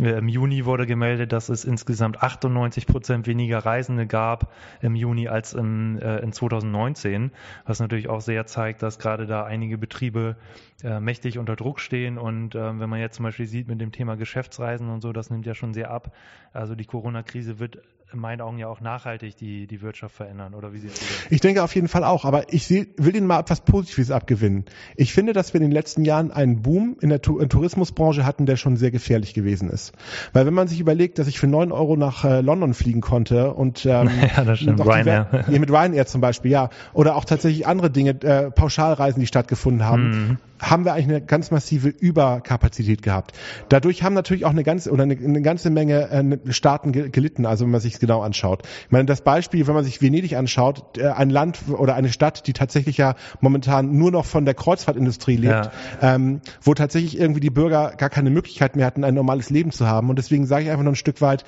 Äh, 0.00 0.18
Im 0.18 0.28
Juni 0.28 0.64
wurde 0.64 0.86
gemeldet, 0.86 1.32
dass 1.32 1.50
es 1.50 1.64
insgesamt 1.64 2.22
98 2.22 2.86
Prozent 2.86 3.26
weniger 3.26 3.58
Reisende 3.58 4.06
gab 4.06 4.52
im 4.80 4.94
Juni 4.94 5.28
als 5.28 5.52
im, 5.52 5.98
äh, 5.98 6.18
in 6.18 6.32
2019, 6.32 7.30
was 7.66 7.80
natürlich 7.80 7.95
natürlich 7.96 8.10
auch 8.10 8.20
sehr 8.20 8.46
zeigt, 8.46 8.82
dass 8.82 8.98
gerade 8.98 9.26
da 9.26 9.44
einige 9.44 9.78
Betriebe 9.78 10.36
äh, 10.82 11.00
mächtig 11.00 11.38
unter 11.38 11.56
Druck 11.56 11.80
stehen. 11.80 12.18
Und 12.18 12.54
äh, 12.54 12.78
wenn 12.78 12.90
man 12.90 13.00
jetzt 13.00 13.16
zum 13.16 13.22
Beispiel 13.22 13.46
sieht 13.46 13.68
mit 13.68 13.80
dem 13.80 13.90
Thema 13.90 14.16
Geschäftsreisen 14.16 14.90
und 14.90 15.00
so, 15.00 15.12
das 15.12 15.30
nimmt 15.30 15.46
ja 15.46 15.54
schon 15.54 15.72
sehr 15.72 15.90
ab. 15.90 16.14
Also 16.52 16.74
die 16.74 16.84
Corona-Krise 16.84 17.58
wird 17.58 17.78
in 18.12 18.20
meinen 18.20 18.40
Augen 18.40 18.58
ja 18.58 18.68
auch 18.68 18.80
nachhaltig 18.80 19.36
die, 19.36 19.66
die 19.66 19.82
Wirtschaft 19.82 20.14
verändern, 20.14 20.54
oder 20.54 20.72
wie 20.72 20.78
siehst 20.78 21.00
du 21.00 21.04
das? 21.04 21.26
Ich 21.30 21.40
denke 21.40 21.62
auf 21.62 21.74
jeden 21.74 21.88
Fall 21.88 22.04
auch, 22.04 22.24
aber 22.24 22.52
ich 22.52 22.66
seh, 22.66 22.86
will 22.96 23.16
Ihnen 23.16 23.26
mal 23.26 23.40
etwas 23.40 23.62
Positives 23.62 24.10
abgewinnen. 24.10 24.64
Ich 24.96 25.12
finde, 25.12 25.32
dass 25.32 25.52
wir 25.52 25.60
in 25.60 25.66
den 25.66 25.72
letzten 25.72 26.04
Jahren 26.04 26.30
einen 26.30 26.62
Boom 26.62 26.96
in 27.00 27.08
der 27.08 27.20
tu 27.20 27.38
in 27.38 27.48
Tourismusbranche 27.48 28.24
hatten, 28.24 28.46
der 28.46 28.56
schon 28.56 28.76
sehr 28.76 28.92
gefährlich 28.92 29.34
gewesen 29.34 29.68
ist. 29.70 29.92
Weil 30.32 30.46
wenn 30.46 30.54
man 30.54 30.68
sich 30.68 30.78
überlegt, 30.78 31.18
dass 31.18 31.26
ich 31.26 31.38
für 31.38 31.48
neun 31.48 31.72
Euro 31.72 31.96
nach 31.96 32.24
äh, 32.24 32.40
London 32.42 32.74
fliegen 32.74 33.00
konnte 33.00 33.52
und 33.52 33.84
ähm, 33.84 34.08
ja, 34.36 34.44
das 34.44 34.60
stimmt. 34.60 34.80
Ryanair. 34.80 35.44
Ja, 35.48 35.58
mit 35.58 35.70
Ryanair 35.70 36.06
zum 36.06 36.20
Beispiel, 36.20 36.52
ja. 36.52 36.70
Oder 36.92 37.16
auch 37.16 37.24
tatsächlich 37.24 37.66
andere 37.66 37.90
Dinge, 37.90 38.10
äh, 38.22 38.50
Pauschalreisen, 38.50 39.20
die 39.20 39.26
stattgefunden 39.26 39.84
haben. 39.84 40.10
Mhm 40.10 40.36
haben 40.60 40.84
wir 40.84 40.94
eigentlich 40.94 41.08
eine 41.08 41.20
ganz 41.20 41.50
massive 41.50 41.88
Überkapazität 41.88 43.02
gehabt. 43.02 43.32
Dadurch 43.68 44.02
haben 44.02 44.14
natürlich 44.14 44.44
auch 44.44 44.50
eine 44.50 44.64
ganze 44.64 44.90
oder 44.90 45.02
eine, 45.02 45.16
eine 45.16 45.42
ganze 45.42 45.70
Menge 45.70 46.10
äh, 46.10 46.52
Staaten 46.52 46.92
gelitten, 46.92 47.46
also 47.46 47.64
wenn 47.64 47.70
man 47.70 47.80
sich 47.80 47.94
es 47.94 48.00
genau 48.00 48.22
anschaut. 48.22 48.62
Ich 48.84 48.90
meine, 48.90 49.06
das 49.06 49.20
Beispiel, 49.20 49.66
wenn 49.66 49.74
man 49.74 49.84
sich 49.84 50.00
Venedig 50.00 50.36
anschaut, 50.36 50.98
äh, 50.98 51.08
ein 51.08 51.30
Land 51.30 51.58
oder 51.68 51.94
eine 51.94 52.10
Stadt, 52.10 52.46
die 52.46 52.52
tatsächlich 52.52 52.96
ja 52.96 53.14
momentan 53.40 53.96
nur 53.96 54.10
noch 54.10 54.24
von 54.24 54.44
der 54.44 54.54
Kreuzfahrtindustrie 54.54 55.36
lebt, 55.36 55.70
ja. 56.00 56.14
ähm, 56.14 56.40
wo 56.62 56.74
tatsächlich 56.74 57.18
irgendwie 57.18 57.40
die 57.40 57.50
Bürger 57.50 57.92
gar 57.96 58.10
keine 58.10 58.30
Möglichkeit 58.30 58.76
mehr 58.76 58.86
hatten, 58.86 59.04
ein 59.04 59.14
normales 59.14 59.50
Leben 59.50 59.70
zu 59.70 59.86
haben. 59.86 60.10
Und 60.10 60.16
deswegen 60.18 60.46
sage 60.46 60.64
ich 60.64 60.70
einfach 60.70 60.84
noch 60.84 60.92
ein 60.92 60.96
Stück 60.96 61.20
weit, 61.20 61.44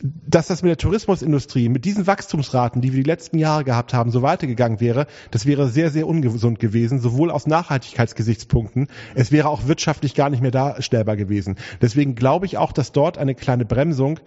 dass 0.00 0.46
das 0.46 0.62
mit 0.62 0.70
der 0.70 0.76
Tourismusindustrie, 0.76 1.68
mit 1.68 1.84
diesen 1.84 2.06
Wachstumsraten, 2.06 2.80
die 2.80 2.92
wir 2.92 3.02
die 3.02 3.08
letzten 3.08 3.38
Jahre 3.38 3.64
gehabt 3.64 3.94
haben, 3.94 4.10
so 4.10 4.22
weitergegangen 4.22 4.80
wäre, 4.80 5.06
das 5.30 5.44
wäre 5.44 5.68
sehr, 5.68 5.90
sehr 5.90 6.06
ungesund 6.06 6.60
gewesen, 6.60 7.00
sowohl 7.00 7.30
aus 7.30 7.46
Nachhaltigkeitsgesichtspunkten, 7.46 8.88
es 9.14 9.32
wäre 9.32 9.48
auch 9.48 9.66
wirtschaftlich 9.66 10.14
gar 10.14 10.30
nicht 10.30 10.40
mehr 10.40 10.50
darstellbar 10.50 11.16
gewesen. 11.16 11.56
Deswegen 11.82 12.14
glaube 12.14 12.46
ich 12.46 12.58
auch, 12.58 12.72
dass 12.72 12.92
dort 12.92 13.18
eine 13.18 13.34
kleine 13.34 13.64
Bremsung 13.64 14.20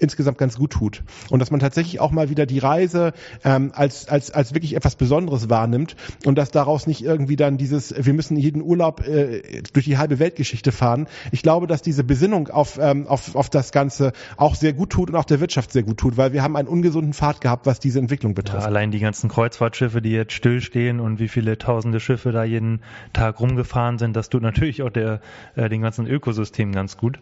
insgesamt 0.00 0.38
ganz 0.38 0.56
gut 0.56 0.72
tut. 0.72 1.02
Und 1.30 1.40
dass 1.40 1.50
man 1.50 1.60
tatsächlich 1.60 2.00
auch 2.00 2.10
mal 2.10 2.30
wieder 2.30 2.46
die 2.46 2.58
Reise 2.58 3.12
ähm, 3.44 3.72
als, 3.74 4.08
als, 4.08 4.30
als 4.30 4.54
wirklich 4.54 4.74
etwas 4.76 4.96
Besonderes 4.96 5.50
wahrnimmt 5.50 5.96
und 6.24 6.36
dass 6.36 6.50
daraus 6.50 6.86
nicht 6.86 7.02
irgendwie 7.02 7.36
dann 7.36 7.56
dieses, 7.56 7.94
wir 7.96 8.12
müssen 8.12 8.36
jeden 8.36 8.62
Urlaub 8.62 9.06
äh, 9.06 9.62
durch 9.72 9.84
die 9.84 9.98
halbe 9.98 10.18
Weltgeschichte 10.18 10.72
fahren. 10.72 11.06
Ich 11.32 11.42
glaube, 11.42 11.66
dass 11.66 11.82
diese 11.82 12.04
Besinnung 12.04 12.48
auf, 12.48 12.78
ähm, 12.80 13.06
auf, 13.06 13.34
auf 13.34 13.50
das 13.50 13.72
Ganze 13.72 14.12
auch 14.36 14.54
sehr 14.54 14.72
gut 14.72 14.90
tut 14.90 15.10
und 15.10 15.16
auch 15.16 15.24
der 15.24 15.40
Wirtschaft 15.40 15.72
sehr 15.72 15.82
gut 15.82 15.98
tut, 15.98 16.16
weil 16.16 16.32
wir 16.32 16.42
haben 16.42 16.56
einen 16.56 16.68
ungesunden 16.68 17.12
Pfad 17.12 17.40
gehabt, 17.40 17.66
was 17.66 17.80
diese 17.80 17.98
Entwicklung 17.98 18.34
betrifft. 18.34 18.62
Ja, 18.62 18.66
allein 18.66 18.90
die 18.90 19.00
ganzen 19.00 19.28
Kreuzfahrtschiffe, 19.28 20.02
die 20.02 20.10
jetzt 20.10 20.32
stillstehen 20.32 21.00
und 21.00 21.18
wie 21.18 21.28
viele 21.28 21.58
tausende 21.58 22.00
Schiffe 22.00 22.32
da 22.32 22.44
jeden 22.44 22.80
Tag 23.12 23.40
rumgefahren 23.40 23.98
sind, 23.98 24.16
das 24.16 24.28
tut 24.28 24.42
natürlich 24.42 24.82
auch 24.82 24.90
der, 24.90 25.20
äh, 25.56 25.68
den 25.68 25.82
ganzen 25.82 26.06
Ökosystem 26.06 26.72
ganz 26.72 26.96
gut. 26.96 27.20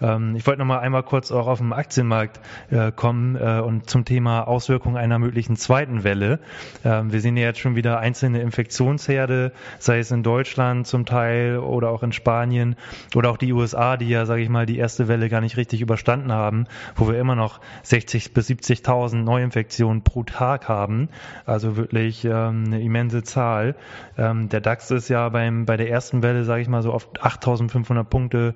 Ähm, 0.00 0.36
ich 0.36 0.46
wollte 0.46 0.60
noch 0.60 0.66
mal 0.66 0.78
einmal 0.78 1.02
kurz 1.02 1.30
auch 1.32 1.46
auf 1.46 1.58
dem 1.58 1.72
Aktienmarkt 1.72 2.19
Arbeitsmarkt 2.20 2.40
äh, 2.70 2.92
kommen 2.92 3.36
äh, 3.36 3.60
und 3.60 3.88
zum 3.88 4.04
Thema 4.04 4.42
Auswirkungen 4.42 4.96
einer 4.96 5.18
möglichen 5.18 5.56
zweiten 5.56 6.04
Welle. 6.04 6.40
Ähm, 6.84 7.12
wir 7.12 7.20
sehen 7.20 7.36
ja 7.36 7.44
jetzt 7.44 7.60
schon 7.60 7.76
wieder 7.76 7.98
einzelne 7.98 8.40
Infektionsherde, 8.40 9.52
sei 9.78 9.98
es 9.98 10.10
in 10.10 10.22
Deutschland 10.22 10.86
zum 10.86 11.06
Teil 11.06 11.58
oder 11.58 11.90
auch 11.90 12.02
in 12.02 12.12
Spanien 12.12 12.76
oder 13.14 13.30
auch 13.30 13.36
die 13.36 13.52
USA, 13.52 13.96
die 13.96 14.08
ja, 14.08 14.26
sage 14.26 14.42
ich 14.42 14.48
mal, 14.48 14.66
die 14.66 14.78
erste 14.78 15.08
Welle 15.08 15.28
gar 15.28 15.40
nicht 15.40 15.56
richtig 15.56 15.80
überstanden 15.80 16.32
haben, 16.32 16.66
wo 16.96 17.08
wir 17.08 17.18
immer 17.18 17.34
noch 17.34 17.60
60 17.82 18.34
bis 18.34 18.48
70.000 18.48 19.16
Neuinfektionen 19.16 20.02
pro 20.02 20.22
Tag 20.24 20.68
haben. 20.68 21.08
Also 21.46 21.76
wirklich 21.76 22.24
ähm, 22.24 22.64
eine 22.66 22.80
immense 22.80 23.22
Zahl. 23.22 23.76
Ähm, 24.18 24.48
der 24.48 24.60
DAX 24.60 24.90
ist 24.90 25.08
ja 25.08 25.28
beim 25.28 25.64
bei 25.64 25.76
der 25.76 25.88
ersten 25.90 26.22
Welle, 26.22 26.44
sage 26.44 26.62
ich 26.62 26.68
mal, 26.68 26.82
so 26.82 26.92
auf 26.92 27.12
8.500 27.14 28.04
Punkte 28.04 28.54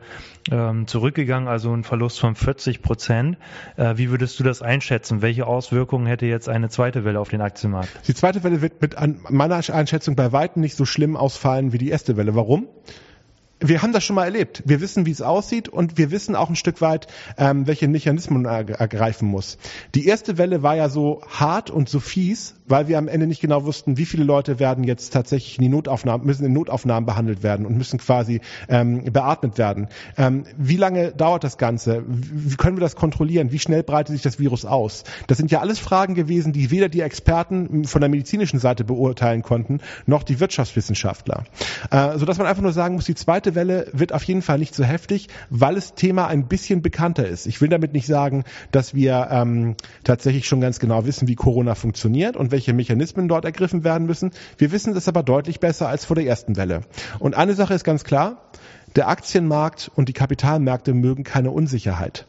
ähm, 0.50 0.86
zurückgegangen, 0.86 1.48
also 1.48 1.72
ein 1.72 1.84
Verlust 1.84 2.20
von 2.20 2.34
40 2.34 2.82
Prozent. 2.82 3.38
Äh, 3.76 3.96
wie 3.96 4.10
würdest 4.10 4.38
du 4.38 4.44
das 4.44 4.62
einschätzen? 4.62 5.22
Welche 5.22 5.46
Auswirkungen 5.46 6.06
hätte 6.06 6.26
jetzt 6.26 6.48
eine 6.48 6.68
zweite 6.68 7.04
Welle 7.04 7.20
auf 7.20 7.28
den 7.28 7.40
Aktienmarkt? 7.40 7.90
Die 8.06 8.14
zweite 8.14 8.42
Welle 8.44 8.62
wird 8.62 8.80
mit 8.80 8.96
meiner 9.30 9.56
Einschätzung 9.56 10.16
bei 10.16 10.32
weitem 10.32 10.62
nicht 10.62 10.76
so 10.76 10.84
schlimm 10.84 11.16
ausfallen 11.16 11.72
wie 11.72 11.78
die 11.78 11.88
erste 11.88 12.16
Welle. 12.16 12.34
Warum? 12.34 12.68
Wir 13.68 13.82
haben 13.82 13.92
das 13.92 14.04
schon 14.04 14.16
mal 14.16 14.24
erlebt. 14.24 14.62
Wir 14.66 14.80
wissen, 14.80 15.06
wie 15.06 15.10
es 15.10 15.22
aussieht 15.22 15.68
und 15.70 15.96
wir 15.96 16.10
wissen 16.10 16.36
auch 16.36 16.50
ein 16.50 16.56
Stück 16.56 16.82
weit, 16.82 17.06
ähm, 17.38 17.66
welche 17.66 17.88
Mechanismen 17.88 18.42
man 18.42 18.68
ergreifen 18.68 19.26
muss. 19.26 19.56
Die 19.94 20.06
erste 20.06 20.36
Welle 20.36 20.62
war 20.62 20.76
ja 20.76 20.90
so 20.90 21.22
hart 21.28 21.70
und 21.70 21.88
so 21.88 21.98
fies, 21.98 22.56
weil 22.66 22.88
wir 22.88 22.98
am 22.98 23.08
Ende 23.08 23.26
nicht 23.26 23.40
genau 23.40 23.64
wussten, 23.64 23.96
wie 23.96 24.04
viele 24.04 24.24
Leute 24.24 24.58
werden 24.58 24.84
jetzt 24.84 25.12
tatsächlich 25.12 25.58
in 25.58 25.62
die 25.62 25.68
Notaufnahmen, 25.70 26.26
müssen 26.26 26.44
in 26.44 26.52
Notaufnahmen 26.52 27.06
behandelt 27.06 27.42
werden 27.42 27.64
und 27.64 27.76
müssen 27.76 27.98
quasi 27.98 28.40
ähm, 28.68 29.04
beatmet 29.04 29.56
werden. 29.56 29.88
Ähm, 30.18 30.44
wie 30.58 30.76
lange 30.76 31.12
dauert 31.12 31.44
das 31.44 31.56
Ganze? 31.56 32.04
Wie 32.06 32.56
können 32.56 32.76
wir 32.76 32.82
das 32.82 32.96
kontrollieren? 32.96 33.50
Wie 33.50 33.58
schnell 33.58 33.82
breitet 33.82 34.12
sich 34.12 34.22
das 34.22 34.38
Virus 34.38 34.66
aus? 34.66 35.04
Das 35.26 35.38
sind 35.38 35.50
ja 35.50 35.60
alles 35.60 35.78
Fragen 35.78 36.14
gewesen, 36.14 36.52
die 36.52 36.70
weder 36.70 36.90
die 36.90 37.00
Experten 37.00 37.84
von 37.84 38.00
der 38.00 38.10
medizinischen 38.10 38.58
Seite 38.58 38.84
beurteilen 38.84 39.42
konnten, 39.42 39.80
noch 40.04 40.22
die 40.22 40.40
Wirtschaftswissenschaftler. 40.40 41.44
Äh, 41.90 42.18
sodass 42.18 42.36
man 42.36 42.46
einfach 42.46 42.62
nur 42.62 42.72
sagen 42.72 42.96
muss, 42.96 43.06
die 43.06 43.14
zweite 43.14 43.53
Welle 43.54 43.86
wird 43.92 44.12
auf 44.12 44.22
jeden 44.24 44.42
Fall 44.42 44.58
nicht 44.58 44.74
so 44.74 44.84
heftig, 44.84 45.28
weil 45.50 45.74
das 45.74 45.94
Thema 45.94 46.26
ein 46.26 46.46
bisschen 46.46 46.82
bekannter 46.82 47.26
ist. 47.26 47.46
Ich 47.46 47.60
will 47.60 47.68
damit 47.68 47.92
nicht 47.92 48.06
sagen, 48.06 48.44
dass 48.70 48.94
wir 48.94 49.28
ähm, 49.30 49.76
tatsächlich 50.04 50.46
schon 50.46 50.60
ganz 50.60 50.78
genau 50.78 51.06
wissen, 51.06 51.28
wie 51.28 51.34
Corona 51.34 51.74
funktioniert 51.74 52.36
und 52.36 52.52
welche 52.52 52.72
Mechanismen 52.72 53.28
dort 53.28 53.44
ergriffen 53.44 53.84
werden 53.84 54.06
müssen. 54.06 54.32
Wir 54.58 54.72
wissen 54.72 54.96
es 54.96 55.08
aber 55.08 55.22
deutlich 55.22 55.60
besser 55.60 55.88
als 55.88 56.04
vor 56.04 56.16
der 56.16 56.26
ersten 56.26 56.56
Welle. 56.56 56.82
Und 57.18 57.34
eine 57.34 57.54
Sache 57.54 57.74
ist 57.74 57.84
ganz 57.84 58.04
klar, 58.04 58.42
der 58.96 59.08
Aktienmarkt 59.08 59.90
und 59.94 60.08
die 60.08 60.12
Kapitalmärkte 60.12 60.94
mögen 60.94 61.24
keine 61.24 61.50
Unsicherheit. 61.50 62.26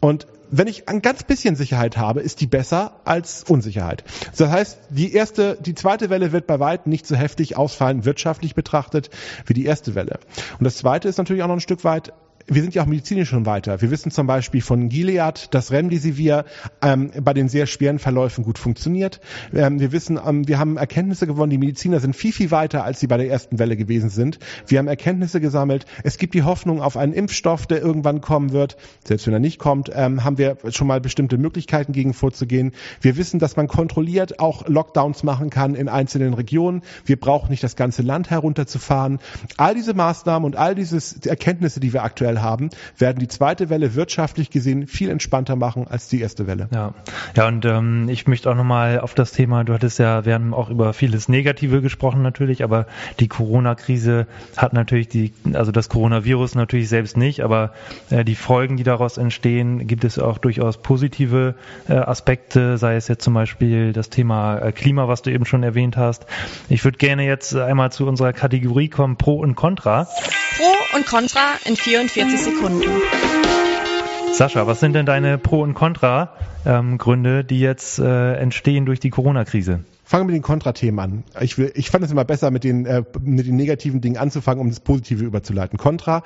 Und 0.00 0.26
wenn 0.56 0.68
ich 0.68 0.88
ein 0.88 1.02
ganz 1.02 1.24
bisschen 1.24 1.56
Sicherheit 1.56 1.96
habe, 1.96 2.20
ist 2.20 2.40
die 2.40 2.46
besser 2.46 3.00
als 3.04 3.42
Unsicherheit. 3.44 4.04
Das 4.36 4.50
heißt, 4.50 4.78
die 4.90 5.12
erste, 5.12 5.58
die 5.60 5.74
zweite 5.74 6.10
Welle 6.10 6.30
wird 6.30 6.46
bei 6.46 6.60
weitem 6.60 6.90
nicht 6.90 7.06
so 7.06 7.16
heftig 7.16 7.56
ausfallen, 7.56 8.04
wirtschaftlich 8.04 8.54
betrachtet, 8.54 9.10
wie 9.46 9.54
die 9.54 9.64
erste 9.64 9.94
Welle. 9.94 10.20
Und 10.58 10.64
das 10.64 10.76
zweite 10.76 11.08
ist 11.08 11.18
natürlich 11.18 11.42
auch 11.42 11.48
noch 11.48 11.56
ein 11.56 11.60
Stück 11.60 11.82
weit 11.82 12.12
wir 12.46 12.62
sind 12.62 12.74
ja 12.74 12.82
auch 12.82 12.86
medizinisch 12.86 13.30
schon 13.30 13.46
weiter. 13.46 13.80
Wir 13.80 13.90
wissen 13.90 14.10
zum 14.10 14.26
Beispiel 14.26 14.60
von 14.60 14.88
Gilead, 14.88 15.48
dass 15.54 15.72
Remdesivir 15.72 16.44
ähm, 16.82 17.10
bei 17.22 17.32
den 17.32 17.48
sehr 17.48 17.66
schweren 17.66 17.98
Verläufen 17.98 18.44
gut 18.44 18.58
funktioniert. 18.58 19.20
Ähm, 19.54 19.80
wir 19.80 19.92
wissen, 19.92 20.20
ähm, 20.24 20.46
wir 20.46 20.58
haben 20.58 20.76
Erkenntnisse 20.76 21.26
gewonnen. 21.26 21.50
Die 21.50 21.58
Mediziner 21.58 22.00
sind 22.00 22.14
viel, 22.14 22.32
viel 22.32 22.50
weiter, 22.50 22.84
als 22.84 23.00
sie 23.00 23.06
bei 23.06 23.16
der 23.16 23.30
ersten 23.30 23.58
Welle 23.58 23.76
gewesen 23.76 24.10
sind. 24.10 24.38
Wir 24.66 24.78
haben 24.78 24.88
Erkenntnisse 24.88 25.40
gesammelt. 25.40 25.86
Es 26.02 26.18
gibt 26.18 26.34
die 26.34 26.42
Hoffnung 26.42 26.82
auf 26.82 26.96
einen 26.96 27.14
Impfstoff, 27.14 27.66
der 27.66 27.80
irgendwann 27.80 28.20
kommen 28.20 28.52
wird. 28.52 28.76
Selbst 29.04 29.26
wenn 29.26 29.32
er 29.32 29.40
nicht 29.40 29.58
kommt, 29.58 29.90
ähm, 29.94 30.22
haben 30.22 30.36
wir 30.36 30.58
schon 30.68 30.86
mal 30.86 31.00
bestimmte 31.00 31.38
Möglichkeiten 31.38 31.92
gegen 31.92 32.12
vorzugehen. 32.12 32.72
Wir 33.00 33.16
wissen, 33.16 33.38
dass 33.38 33.56
man 33.56 33.68
kontrolliert 33.68 34.38
auch 34.38 34.68
Lockdowns 34.68 35.22
machen 35.22 35.48
kann 35.48 35.74
in 35.74 35.88
einzelnen 35.88 36.34
Regionen. 36.34 36.82
Wir 37.06 37.18
brauchen 37.18 37.50
nicht 37.50 37.62
das 37.62 37.76
ganze 37.76 38.02
Land 38.02 38.28
herunterzufahren. 38.28 39.18
All 39.56 39.74
diese 39.74 39.94
Maßnahmen 39.94 40.44
und 40.44 40.56
all 40.56 40.74
diese 40.74 40.98
Erkenntnisse, 41.28 41.80
die 41.80 41.92
wir 41.92 42.02
aktuell 42.02 42.33
Vorteil 42.34 42.42
haben, 42.42 42.70
werden 42.98 43.18
die 43.18 43.28
zweite 43.28 43.70
Welle 43.70 43.94
wirtschaftlich 43.94 44.50
gesehen 44.50 44.86
viel 44.86 45.10
entspannter 45.10 45.56
machen 45.56 45.86
als 45.88 46.08
die 46.08 46.20
erste 46.20 46.46
Welle. 46.46 46.68
Ja, 46.72 46.94
ja 47.34 47.48
und 47.48 47.64
ähm, 47.64 48.08
ich 48.08 48.26
möchte 48.26 48.50
auch 48.50 48.54
nochmal 48.54 49.00
auf 49.00 49.14
das 49.14 49.32
Thema, 49.32 49.64
du 49.64 49.72
hattest 49.72 49.98
ja, 49.98 50.24
wir 50.24 50.34
haben 50.34 50.54
auch 50.54 50.70
über 50.70 50.92
vieles 50.92 51.28
Negative 51.28 51.80
gesprochen 51.82 52.22
natürlich, 52.22 52.64
aber 52.64 52.86
die 53.20 53.28
Corona-Krise 53.28 54.26
hat 54.56 54.72
natürlich 54.72 55.08
die, 55.08 55.32
also 55.52 55.72
das 55.72 55.88
Coronavirus 55.88 56.54
natürlich 56.54 56.88
selbst 56.88 57.16
nicht, 57.16 57.40
aber 57.40 57.72
äh, 58.10 58.24
die 58.24 58.34
Folgen, 58.34 58.76
die 58.76 58.84
daraus 58.84 59.18
entstehen, 59.18 59.86
gibt 59.86 60.04
es 60.04 60.18
auch 60.18 60.38
durchaus 60.38 60.78
positive 60.78 61.54
äh, 61.88 61.94
Aspekte, 61.94 62.78
sei 62.78 62.96
es 62.96 63.08
jetzt 63.08 63.24
zum 63.24 63.34
Beispiel 63.34 63.92
das 63.92 64.10
Thema 64.10 64.58
äh, 64.58 64.72
Klima, 64.72 65.08
was 65.08 65.22
du 65.22 65.30
eben 65.30 65.44
schon 65.44 65.62
erwähnt 65.62 65.96
hast. 65.96 66.26
Ich 66.68 66.84
würde 66.84 66.98
gerne 66.98 67.24
jetzt 67.24 67.54
einmal 67.54 67.92
zu 67.92 68.06
unserer 68.06 68.32
Kategorie 68.32 68.88
kommen, 68.88 69.16
Pro 69.16 69.34
und 69.34 69.54
Contra. 69.54 70.06
Pro 70.56 70.73
und 70.94 71.06
Contra 71.06 71.56
in 71.64 71.76
44 71.76 72.40
Sekunden. 72.40 72.90
Sascha, 74.32 74.66
was 74.66 74.80
sind 74.80 74.94
denn 74.94 75.06
deine 75.06 75.38
Pro- 75.38 75.62
und 75.62 75.74
Contra-Gründe, 75.74 77.40
ähm, 77.40 77.46
die 77.46 77.60
jetzt 77.60 77.98
äh, 77.98 78.34
entstehen 78.34 78.86
durch 78.86 79.00
die 79.00 79.10
Corona-Krise? 79.10 79.84
Fangen 80.04 80.24
wir 80.24 80.32
mit 80.32 80.34
den 80.34 80.42
Kontrathemen 80.42 81.00
an. 81.00 81.24
Ich, 81.40 81.56
will, 81.56 81.72
ich 81.74 81.90
fand 81.90 82.04
es 82.04 82.10
immer 82.10 82.24
besser, 82.24 82.50
mit 82.50 82.62
den, 82.62 82.84
äh, 82.84 83.02
mit 83.20 83.46
den 83.46 83.56
negativen 83.56 84.02
Dingen 84.02 84.18
anzufangen, 84.18 84.60
um 84.60 84.68
das 84.68 84.80
Positive 84.80 85.24
überzuleiten. 85.24 85.78
Contra 85.78 86.22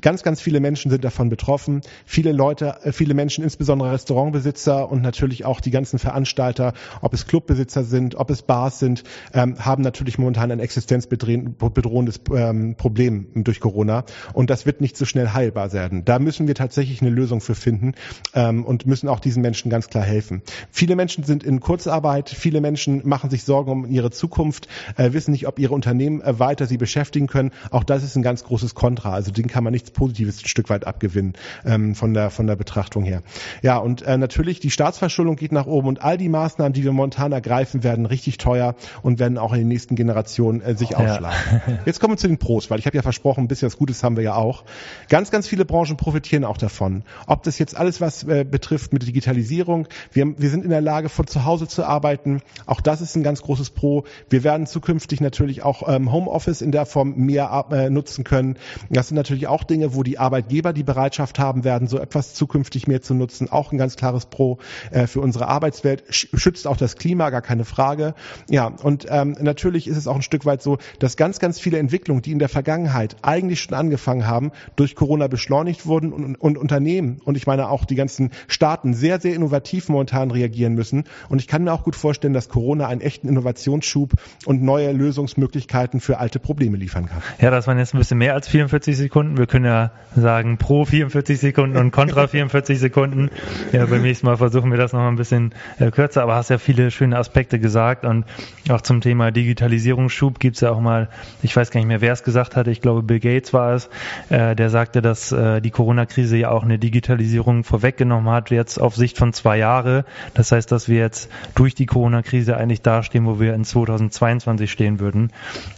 Ganz, 0.00 0.22
ganz 0.22 0.40
viele 0.40 0.60
Menschen 0.60 0.90
sind 0.90 1.04
davon 1.04 1.28
betroffen. 1.28 1.82
Viele 2.06 2.32
Leute, 2.32 2.76
äh, 2.84 2.92
viele 2.92 3.12
Menschen, 3.12 3.44
insbesondere 3.44 3.92
Restaurantbesitzer 3.92 4.90
und 4.90 5.02
natürlich 5.02 5.44
auch 5.44 5.60
die 5.60 5.70
ganzen 5.70 5.98
Veranstalter, 5.98 6.72
ob 7.02 7.12
es 7.12 7.26
Clubbesitzer 7.26 7.84
sind, 7.84 8.14
ob 8.14 8.30
es 8.30 8.40
Bars 8.40 8.78
sind, 8.78 9.04
ähm, 9.34 9.62
haben 9.62 9.82
natürlich 9.82 10.16
momentan 10.16 10.50
ein 10.50 10.58
existenzbedrohendes 10.58 12.20
ähm, 12.34 12.76
Problem 12.76 13.26
durch 13.34 13.60
Corona. 13.60 14.04
Und 14.32 14.48
das 14.48 14.64
wird 14.64 14.80
nicht 14.80 14.96
so 14.96 15.04
schnell 15.04 15.28
heilbar 15.34 15.74
werden. 15.74 16.06
Da 16.06 16.18
müssen 16.18 16.48
wir 16.48 16.54
tatsächlich 16.54 17.02
eine 17.02 17.10
Lösung 17.10 17.42
für 17.42 17.54
finden 17.54 17.92
ähm, 18.32 18.64
und 18.64 18.86
müssen 18.86 19.10
auch 19.10 19.20
diesen 19.20 19.42
Menschen 19.42 19.70
ganz 19.70 19.88
klar 19.88 20.04
helfen. 20.04 20.40
Viele 20.70 20.96
Menschen 20.96 21.24
sind 21.24 21.44
in 21.44 21.60
Kurzarbeit. 21.60 22.30
Viele 22.30 22.62
Menschen 22.62 23.03
machen 23.04 23.30
sich 23.30 23.44
Sorgen 23.44 23.70
um 23.70 23.86
ihre 23.86 24.10
Zukunft, 24.10 24.68
äh, 24.96 25.12
wissen 25.12 25.32
nicht, 25.32 25.46
ob 25.46 25.58
ihre 25.58 25.74
Unternehmen 25.74 26.20
äh, 26.20 26.38
weiter 26.38 26.66
sie 26.66 26.76
beschäftigen 26.76 27.26
können. 27.26 27.50
Auch 27.70 27.84
das 27.84 28.02
ist 28.02 28.16
ein 28.16 28.22
ganz 28.22 28.44
großes 28.44 28.74
Kontra. 28.74 29.12
Also 29.12 29.32
den 29.32 29.46
kann 29.46 29.64
man 29.64 29.72
nichts 29.72 29.90
Positives 29.90 30.42
ein 30.42 30.48
Stück 30.48 30.70
weit 30.70 30.86
abgewinnen 30.86 31.34
ähm, 31.64 31.94
von 31.94 32.14
der 32.14 32.30
von 32.30 32.46
der 32.46 32.56
Betrachtung 32.56 33.04
her. 33.04 33.22
Ja, 33.62 33.78
und 33.78 34.02
äh, 34.02 34.16
natürlich 34.16 34.60
die 34.60 34.70
Staatsverschuldung 34.70 35.36
geht 35.36 35.52
nach 35.52 35.66
oben 35.66 35.88
und 35.88 36.02
all 36.02 36.18
die 36.18 36.28
Maßnahmen, 36.28 36.72
die 36.72 36.84
wir 36.84 36.92
momentan 36.92 37.32
ergreifen, 37.32 37.82
werden 37.82 38.06
richtig 38.06 38.38
teuer 38.38 38.74
und 39.02 39.18
werden 39.18 39.38
auch 39.38 39.52
in 39.52 39.60
den 39.60 39.68
nächsten 39.68 39.96
Generationen 39.96 40.60
äh, 40.60 40.74
sich 40.74 40.96
ausschlagen. 40.96 41.62
Ja. 41.66 41.78
Jetzt 41.86 42.00
kommen 42.00 42.14
wir 42.14 42.18
zu 42.18 42.28
den 42.28 42.38
Pros, 42.38 42.70
weil 42.70 42.78
ich 42.78 42.86
habe 42.86 42.96
ja 42.96 43.02
versprochen, 43.02 43.44
ein 43.44 43.48
bisschen 43.48 43.66
was 43.66 43.76
Gutes 43.76 44.02
haben 44.02 44.16
wir 44.16 44.24
ja 44.24 44.34
auch. 44.34 44.64
Ganz, 45.08 45.30
ganz 45.30 45.46
viele 45.48 45.64
Branchen 45.64 45.96
profitieren 45.96 46.44
auch 46.44 46.56
davon. 46.56 47.02
Ob 47.26 47.42
das 47.42 47.58
jetzt 47.58 47.76
alles 47.76 48.00
was 48.00 48.24
äh, 48.24 48.44
betrifft 48.44 48.92
mit 48.92 49.06
Digitalisierung, 49.06 49.88
wir, 50.12 50.38
wir 50.38 50.50
sind 50.50 50.64
in 50.64 50.70
der 50.70 50.80
Lage, 50.80 51.08
von 51.08 51.26
zu 51.26 51.44
Hause 51.44 51.68
zu 51.68 51.84
arbeiten. 51.84 52.42
Auch 52.66 52.80
das 52.80 52.93
ist 53.00 53.16
ein 53.16 53.22
ganz 53.22 53.42
großes 53.42 53.70
Pro. 53.70 54.04
Wir 54.28 54.44
werden 54.44 54.66
zukünftig 54.66 55.20
natürlich 55.20 55.62
auch 55.62 55.88
ähm, 55.88 56.12
Homeoffice 56.12 56.62
in 56.62 56.72
der 56.72 56.86
Form 56.86 57.14
mehr 57.16 57.66
äh, 57.70 57.90
nutzen 57.90 58.24
können. 58.24 58.56
Das 58.90 59.08
sind 59.08 59.16
natürlich 59.16 59.46
auch 59.46 59.64
Dinge, 59.64 59.94
wo 59.94 60.02
die 60.02 60.18
Arbeitgeber 60.18 60.72
die 60.72 60.82
Bereitschaft 60.82 61.38
haben 61.38 61.64
werden, 61.64 61.88
so 61.88 61.98
etwas 61.98 62.34
zukünftig 62.34 62.86
mehr 62.86 63.02
zu 63.02 63.14
nutzen. 63.14 63.50
Auch 63.50 63.72
ein 63.72 63.78
ganz 63.78 63.96
klares 63.96 64.26
Pro 64.26 64.58
äh, 64.90 65.06
für 65.06 65.20
unsere 65.20 65.48
Arbeitswelt. 65.48 66.04
Schützt 66.08 66.66
auch 66.66 66.76
das 66.76 66.96
Klima, 66.96 67.30
gar 67.30 67.42
keine 67.42 67.64
Frage. 67.64 68.14
Ja, 68.48 68.66
und 68.66 69.06
ähm, 69.08 69.36
natürlich 69.40 69.88
ist 69.88 69.96
es 69.96 70.06
auch 70.06 70.16
ein 70.16 70.22
Stück 70.22 70.44
weit 70.46 70.62
so, 70.62 70.78
dass 70.98 71.16
ganz, 71.16 71.38
ganz 71.38 71.60
viele 71.60 71.78
Entwicklungen, 71.78 72.22
die 72.22 72.32
in 72.32 72.38
der 72.38 72.48
Vergangenheit 72.48 73.16
eigentlich 73.22 73.60
schon 73.60 73.74
angefangen 73.74 74.26
haben, 74.26 74.52
durch 74.76 74.94
Corona 74.94 75.28
beschleunigt 75.28 75.86
wurden 75.86 76.12
und, 76.12 76.36
und 76.36 76.58
Unternehmen 76.58 77.20
und 77.24 77.36
ich 77.36 77.46
meine 77.46 77.68
auch 77.68 77.84
die 77.84 77.94
ganzen 77.94 78.30
Staaten 78.48 78.94
sehr, 78.94 79.20
sehr 79.20 79.34
innovativ 79.34 79.88
momentan 79.88 80.30
reagieren 80.30 80.74
müssen. 80.74 81.04
Und 81.28 81.40
ich 81.40 81.48
kann 81.48 81.64
mir 81.64 81.72
auch 81.72 81.84
gut 81.84 81.96
vorstellen, 81.96 82.34
dass 82.34 82.48
Corona 82.48 82.83
einen 82.88 83.00
echten 83.00 83.28
Innovationsschub 83.28 84.12
und 84.46 84.62
neue 84.62 84.92
Lösungsmöglichkeiten 84.92 86.00
für 86.00 86.18
alte 86.18 86.38
Probleme 86.38 86.76
liefern 86.76 87.06
kann. 87.06 87.22
Ja, 87.40 87.50
das 87.50 87.66
waren 87.66 87.78
jetzt 87.78 87.94
ein 87.94 87.98
bisschen 87.98 88.18
mehr 88.18 88.34
als 88.34 88.48
44 88.48 88.96
Sekunden. 88.96 89.38
Wir 89.38 89.46
können 89.46 89.64
ja 89.64 89.90
sagen 90.16 90.58
pro 90.58 90.84
44 90.84 91.38
Sekunden 91.38 91.76
und 91.76 91.90
contra 91.90 92.26
44 92.28 92.78
Sekunden. 92.78 93.30
Ja, 93.72 93.86
beim 93.86 94.02
nächsten 94.02 94.26
Mal 94.26 94.36
versuchen 94.36 94.70
wir 94.70 94.78
das 94.78 94.92
noch 94.92 95.00
ein 95.00 95.16
bisschen 95.16 95.54
äh, 95.78 95.90
kürzer, 95.90 96.22
aber 96.22 96.34
hast 96.36 96.50
ja 96.50 96.58
viele 96.58 96.90
schöne 96.90 97.16
Aspekte 97.16 97.58
gesagt 97.58 98.04
und 98.04 98.24
auch 98.68 98.80
zum 98.80 99.00
Thema 99.00 99.30
Digitalisierungsschub 99.30 100.38
gibt 100.38 100.56
es 100.56 100.60
ja 100.60 100.70
auch 100.70 100.80
mal, 100.80 101.08
ich 101.42 101.54
weiß 101.54 101.70
gar 101.70 101.80
nicht 101.80 101.88
mehr, 101.88 102.00
wer 102.00 102.12
es 102.12 102.22
gesagt 102.22 102.56
hatte, 102.56 102.70
ich 102.70 102.80
glaube 102.80 103.02
Bill 103.02 103.20
Gates 103.20 103.52
war 103.52 103.74
es, 103.74 103.88
äh, 104.30 104.54
der 104.54 104.70
sagte, 104.70 105.02
dass 105.02 105.32
äh, 105.32 105.60
die 105.60 105.70
Corona-Krise 105.70 106.36
ja 106.36 106.50
auch 106.50 106.62
eine 106.62 106.78
Digitalisierung 106.78 107.64
vorweggenommen 107.64 108.30
hat, 108.32 108.50
jetzt 108.50 108.78
auf 108.78 108.96
Sicht 108.96 109.18
von 109.18 109.32
zwei 109.32 109.58
Jahre. 109.58 110.04
Das 110.34 110.52
heißt, 110.52 110.70
dass 110.72 110.88
wir 110.88 110.98
jetzt 110.98 111.30
durch 111.54 111.74
die 111.74 111.86
Corona-Krise 111.86 112.56
eigentlich 112.56 112.73
dastehen, 112.82 113.26
wo 113.26 113.40
wir 113.40 113.54
in 113.54 113.64
2022 113.64 114.70
stehen 114.70 115.00
würden. 115.00 115.32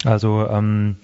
Also 0.04 0.48
ähm, 0.48 0.96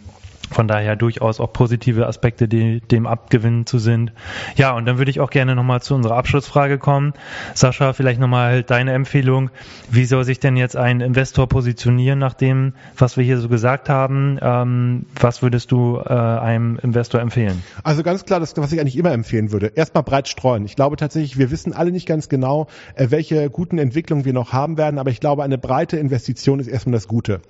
von 0.53 0.69
daher 0.69 0.97
durchaus 0.97 1.41
auch 1.41 1.53
positive 1.53 2.07
Aspekte, 2.07 2.49
die 2.49 2.81
dem 2.81 3.07
abgewinnen 3.07 3.67
zu 3.67 3.79
sind. 3.79 4.13
Ja, 4.57 4.73
und 4.73 4.87
dann 4.87 4.99
würde 4.99 5.11
ich 5.11 5.21
auch 5.21 5.31
gerne 5.31 5.55
nochmal 5.55 5.83
zu 5.83 5.95
unserer 5.95 6.17
Abschlussfrage 6.17 6.79
kommen. 6.79 7.15
Sascha, 7.55 7.93
vielleicht 7.93 8.21
nochmal 8.21 8.63
deine 8.63 8.93
Empfehlung. 8.93 9.51
Wie 9.91 10.05
soll 10.05 10.25
sich 10.25 10.41
denn 10.41 10.57
jetzt 10.57 10.77
ein 10.77 11.01
Investor 11.01 11.49
positionieren 11.49 12.19
nach 12.19 12.35
dem, 12.35 12.75
was 12.97 13.17
wir 13.17 13.25
hier 13.25 13.39
so 13.39 13.49
gesagt 13.49 13.89
haben? 13.89 14.39
Ähm, 14.41 15.07
was 15.19 15.43
würdest 15.43 15.73
du 15.73 15.99
äh, 15.99 16.13
einem 16.13 16.79
Investor 16.83 17.21
empfehlen? 17.21 17.63
Also 17.83 18.03
ganz 18.03 18.25
klar, 18.25 18.41
das, 18.41 18.57
was 18.57 18.73
ich 18.73 18.81
eigentlich 18.81 18.97
immer 18.97 19.13
empfehlen 19.13 19.53
würde. 19.53 19.73
Erstmal 19.75 20.03
breit 20.03 20.29
streuen. 20.29 20.65
Ich 20.65 20.77
glaube 20.77 20.97
tatsächlich, 20.97 21.39
wir 21.39 21.51
wissen 21.51 21.73
alle 21.73 21.93
nicht 21.93 22.07
ganz 22.07 22.29
genau, 22.29 22.69
äh, 22.95 23.07
welche 23.11 23.51
guten 23.51 23.79
Entwicklungen 23.79 24.25
wir 24.25 24.33
noch 24.33 24.53
haben 24.53 24.77
werden, 24.77 24.99
aber 24.99 25.11
ich 25.11 25.21
glaube, 25.21 25.43
eine 25.43 25.59
breite 25.59 25.97
Investition 25.97 26.61
ist 26.61 26.69
erstmal 26.69 26.95
das 26.95 27.09
Gute. 27.09 27.41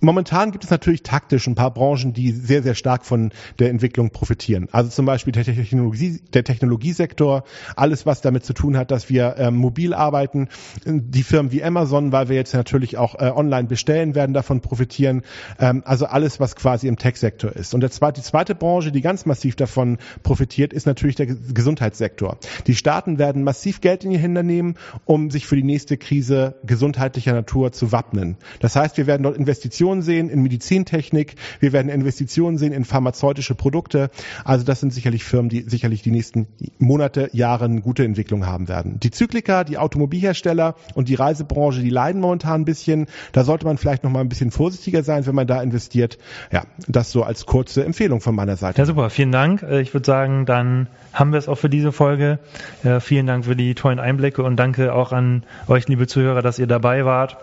Momentan 0.00 0.52
gibt 0.52 0.64
es 0.64 0.70
natürlich 0.70 1.02
taktisch 1.02 1.46
ein 1.46 1.54
paar 1.54 1.72
Branchen, 1.72 2.12
die 2.12 2.45
sehr, 2.46 2.62
sehr 2.62 2.74
stark 2.74 3.04
von 3.04 3.32
der 3.58 3.70
Entwicklung 3.70 4.10
profitieren. 4.10 4.68
Also 4.72 4.90
zum 4.90 5.06
Beispiel 5.06 5.32
der, 5.32 5.44
Technologie, 5.44 6.20
der 6.32 6.44
Technologiesektor, 6.44 7.44
alles, 7.76 8.06
was 8.06 8.20
damit 8.20 8.44
zu 8.44 8.52
tun 8.52 8.76
hat, 8.76 8.90
dass 8.90 9.08
wir 9.08 9.36
ähm, 9.38 9.56
mobil 9.56 9.94
arbeiten. 9.94 10.48
Die 10.84 11.22
Firmen 11.22 11.52
wie 11.52 11.62
Amazon, 11.62 12.12
weil 12.12 12.28
wir 12.28 12.36
jetzt 12.36 12.54
natürlich 12.54 12.96
auch 12.96 13.14
äh, 13.16 13.30
online 13.34 13.68
bestellen, 13.68 14.14
werden 14.14 14.32
davon 14.32 14.60
profitieren. 14.60 15.22
Ähm, 15.58 15.82
also 15.84 16.06
alles, 16.06 16.40
was 16.40 16.56
quasi 16.56 16.88
im 16.88 16.96
Tech-Sektor 16.96 17.52
ist. 17.52 17.74
Und 17.74 17.80
der 17.80 17.90
zweite, 17.90 18.20
die 18.20 18.26
zweite 18.26 18.54
Branche, 18.54 18.92
die 18.92 19.00
ganz 19.00 19.26
massiv 19.26 19.56
davon 19.56 19.98
profitiert, 20.22 20.72
ist 20.72 20.86
natürlich 20.86 21.16
der 21.16 21.26
Gesundheitssektor. 21.26 22.38
Die 22.66 22.74
Staaten 22.74 23.18
werden 23.18 23.44
massiv 23.44 23.80
Geld 23.80 24.04
in 24.04 24.10
die 24.10 24.18
Hände 24.18 24.44
nehmen, 24.44 24.76
um 25.04 25.30
sich 25.30 25.46
für 25.46 25.56
die 25.56 25.62
nächste 25.62 25.96
Krise 25.96 26.56
gesundheitlicher 26.64 27.32
Natur 27.32 27.72
zu 27.72 27.92
wappnen. 27.92 28.36
Das 28.60 28.76
heißt, 28.76 28.96
wir 28.96 29.06
werden 29.06 29.22
dort 29.22 29.36
Investitionen 29.36 30.02
sehen 30.02 30.28
in 30.28 30.42
Medizintechnik, 30.42 31.34
wir 31.60 31.72
werden 31.72 31.88
Investitionen 31.90 32.35
sehen 32.58 32.72
in 32.72 32.84
pharmazeutische 32.84 33.54
Produkte. 33.54 34.10
Also 34.44 34.64
das 34.64 34.80
sind 34.80 34.92
sicherlich 34.92 35.24
Firmen, 35.24 35.48
die 35.48 35.62
sicherlich 35.62 36.02
die 36.02 36.10
nächsten 36.10 36.46
Monate, 36.78 37.30
Jahre 37.32 37.64
eine 37.64 37.80
gute 37.80 38.04
Entwicklung 38.04 38.46
haben 38.46 38.68
werden. 38.68 39.00
Die 39.00 39.10
Zyklika, 39.10 39.64
die 39.64 39.78
Automobilhersteller 39.78 40.74
und 40.94 41.08
die 41.08 41.14
Reisebranche, 41.14 41.80
die 41.80 41.90
leiden 41.90 42.20
momentan 42.20 42.62
ein 42.62 42.64
bisschen. 42.64 43.06
Da 43.32 43.44
sollte 43.44 43.66
man 43.66 43.78
vielleicht 43.78 44.04
noch 44.04 44.10
mal 44.10 44.20
ein 44.20 44.28
bisschen 44.28 44.50
vorsichtiger 44.50 45.02
sein, 45.02 45.26
wenn 45.26 45.34
man 45.34 45.46
da 45.46 45.62
investiert. 45.62 46.18
Ja, 46.52 46.64
das 46.86 47.10
so 47.10 47.22
als 47.22 47.46
kurze 47.46 47.84
Empfehlung 47.84 48.20
von 48.20 48.34
meiner 48.34 48.56
Seite. 48.56 48.78
Ja, 48.78 48.86
super. 48.86 49.10
Vielen 49.10 49.32
Dank. 49.32 49.62
Äh, 49.62 49.80
ich 49.80 49.94
würde 49.94 50.06
sagen, 50.06 50.46
dann 50.46 50.88
haben 51.12 51.32
wir 51.32 51.38
es 51.38 51.48
auch 51.48 51.56
für 51.56 51.70
diese 51.70 51.92
Folge. 51.92 52.38
Äh, 52.84 53.00
vielen 53.00 53.26
Dank 53.26 53.44
für 53.44 53.56
die 53.56 53.74
tollen 53.74 53.98
Einblicke 53.98 54.42
und 54.42 54.56
danke 54.56 54.92
auch 54.92 55.12
an 55.12 55.44
euch, 55.66 55.88
liebe 55.88 56.06
Zuhörer, 56.06 56.42
dass 56.42 56.58
ihr 56.58 56.66
dabei 56.66 57.04
wart. 57.04 57.36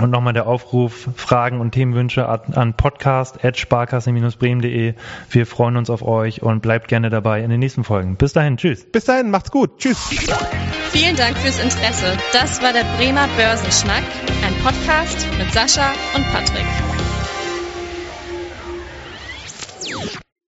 Und 0.00 0.10
nochmal 0.10 0.32
der 0.32 0.48
Aufruf, 0.48 1.08
Fragen 1.14 1.60
und 1.60 1.70
Themenwünsche 1.70 2.28
an 2.28 2.74
podcast.sparkasse-bremen.de. 2.74 4.94
Wir 5.30 5.46
freuen 5.46 5.76
uns 5.76 5.88
auf 5.88 6.02
euch 6.02 6.42
und 6.42 6.62
bleibt 6.62 6.88
gerne 6.88 7.10
dabei 7.10 7.42
in 7.42 7.50
den 7.50 7.60
nächsten 7.60 7.84
Folgen. 7.84 8.16
Bis 8.16 8.32
dahin, 8.32 8.56
tschüss. 8.56 8.86
Bis 8.90 9.04
dahin, 9.04 9.30
macht's 9.30 9.52
gut. 9.52 9.78
Tschüss. 9.78 9.96
Vielen 10.90 11.14
Dank 11.16 11.38
fürs 11.38 11.62
Interesse. 11.62 12.16
Das 12.32 12.60
war 12.60 12.72
der 12.72 12.82
Bremer 12.96 13.28
Börsenschnack, 13.36 14.02
ein 14.44 14.54
Podcast 14.64 15.28
mit 15.38 15.52
Sascha 15.52 15.92
und 16.14 16.28
Patrick. 16.32 16.66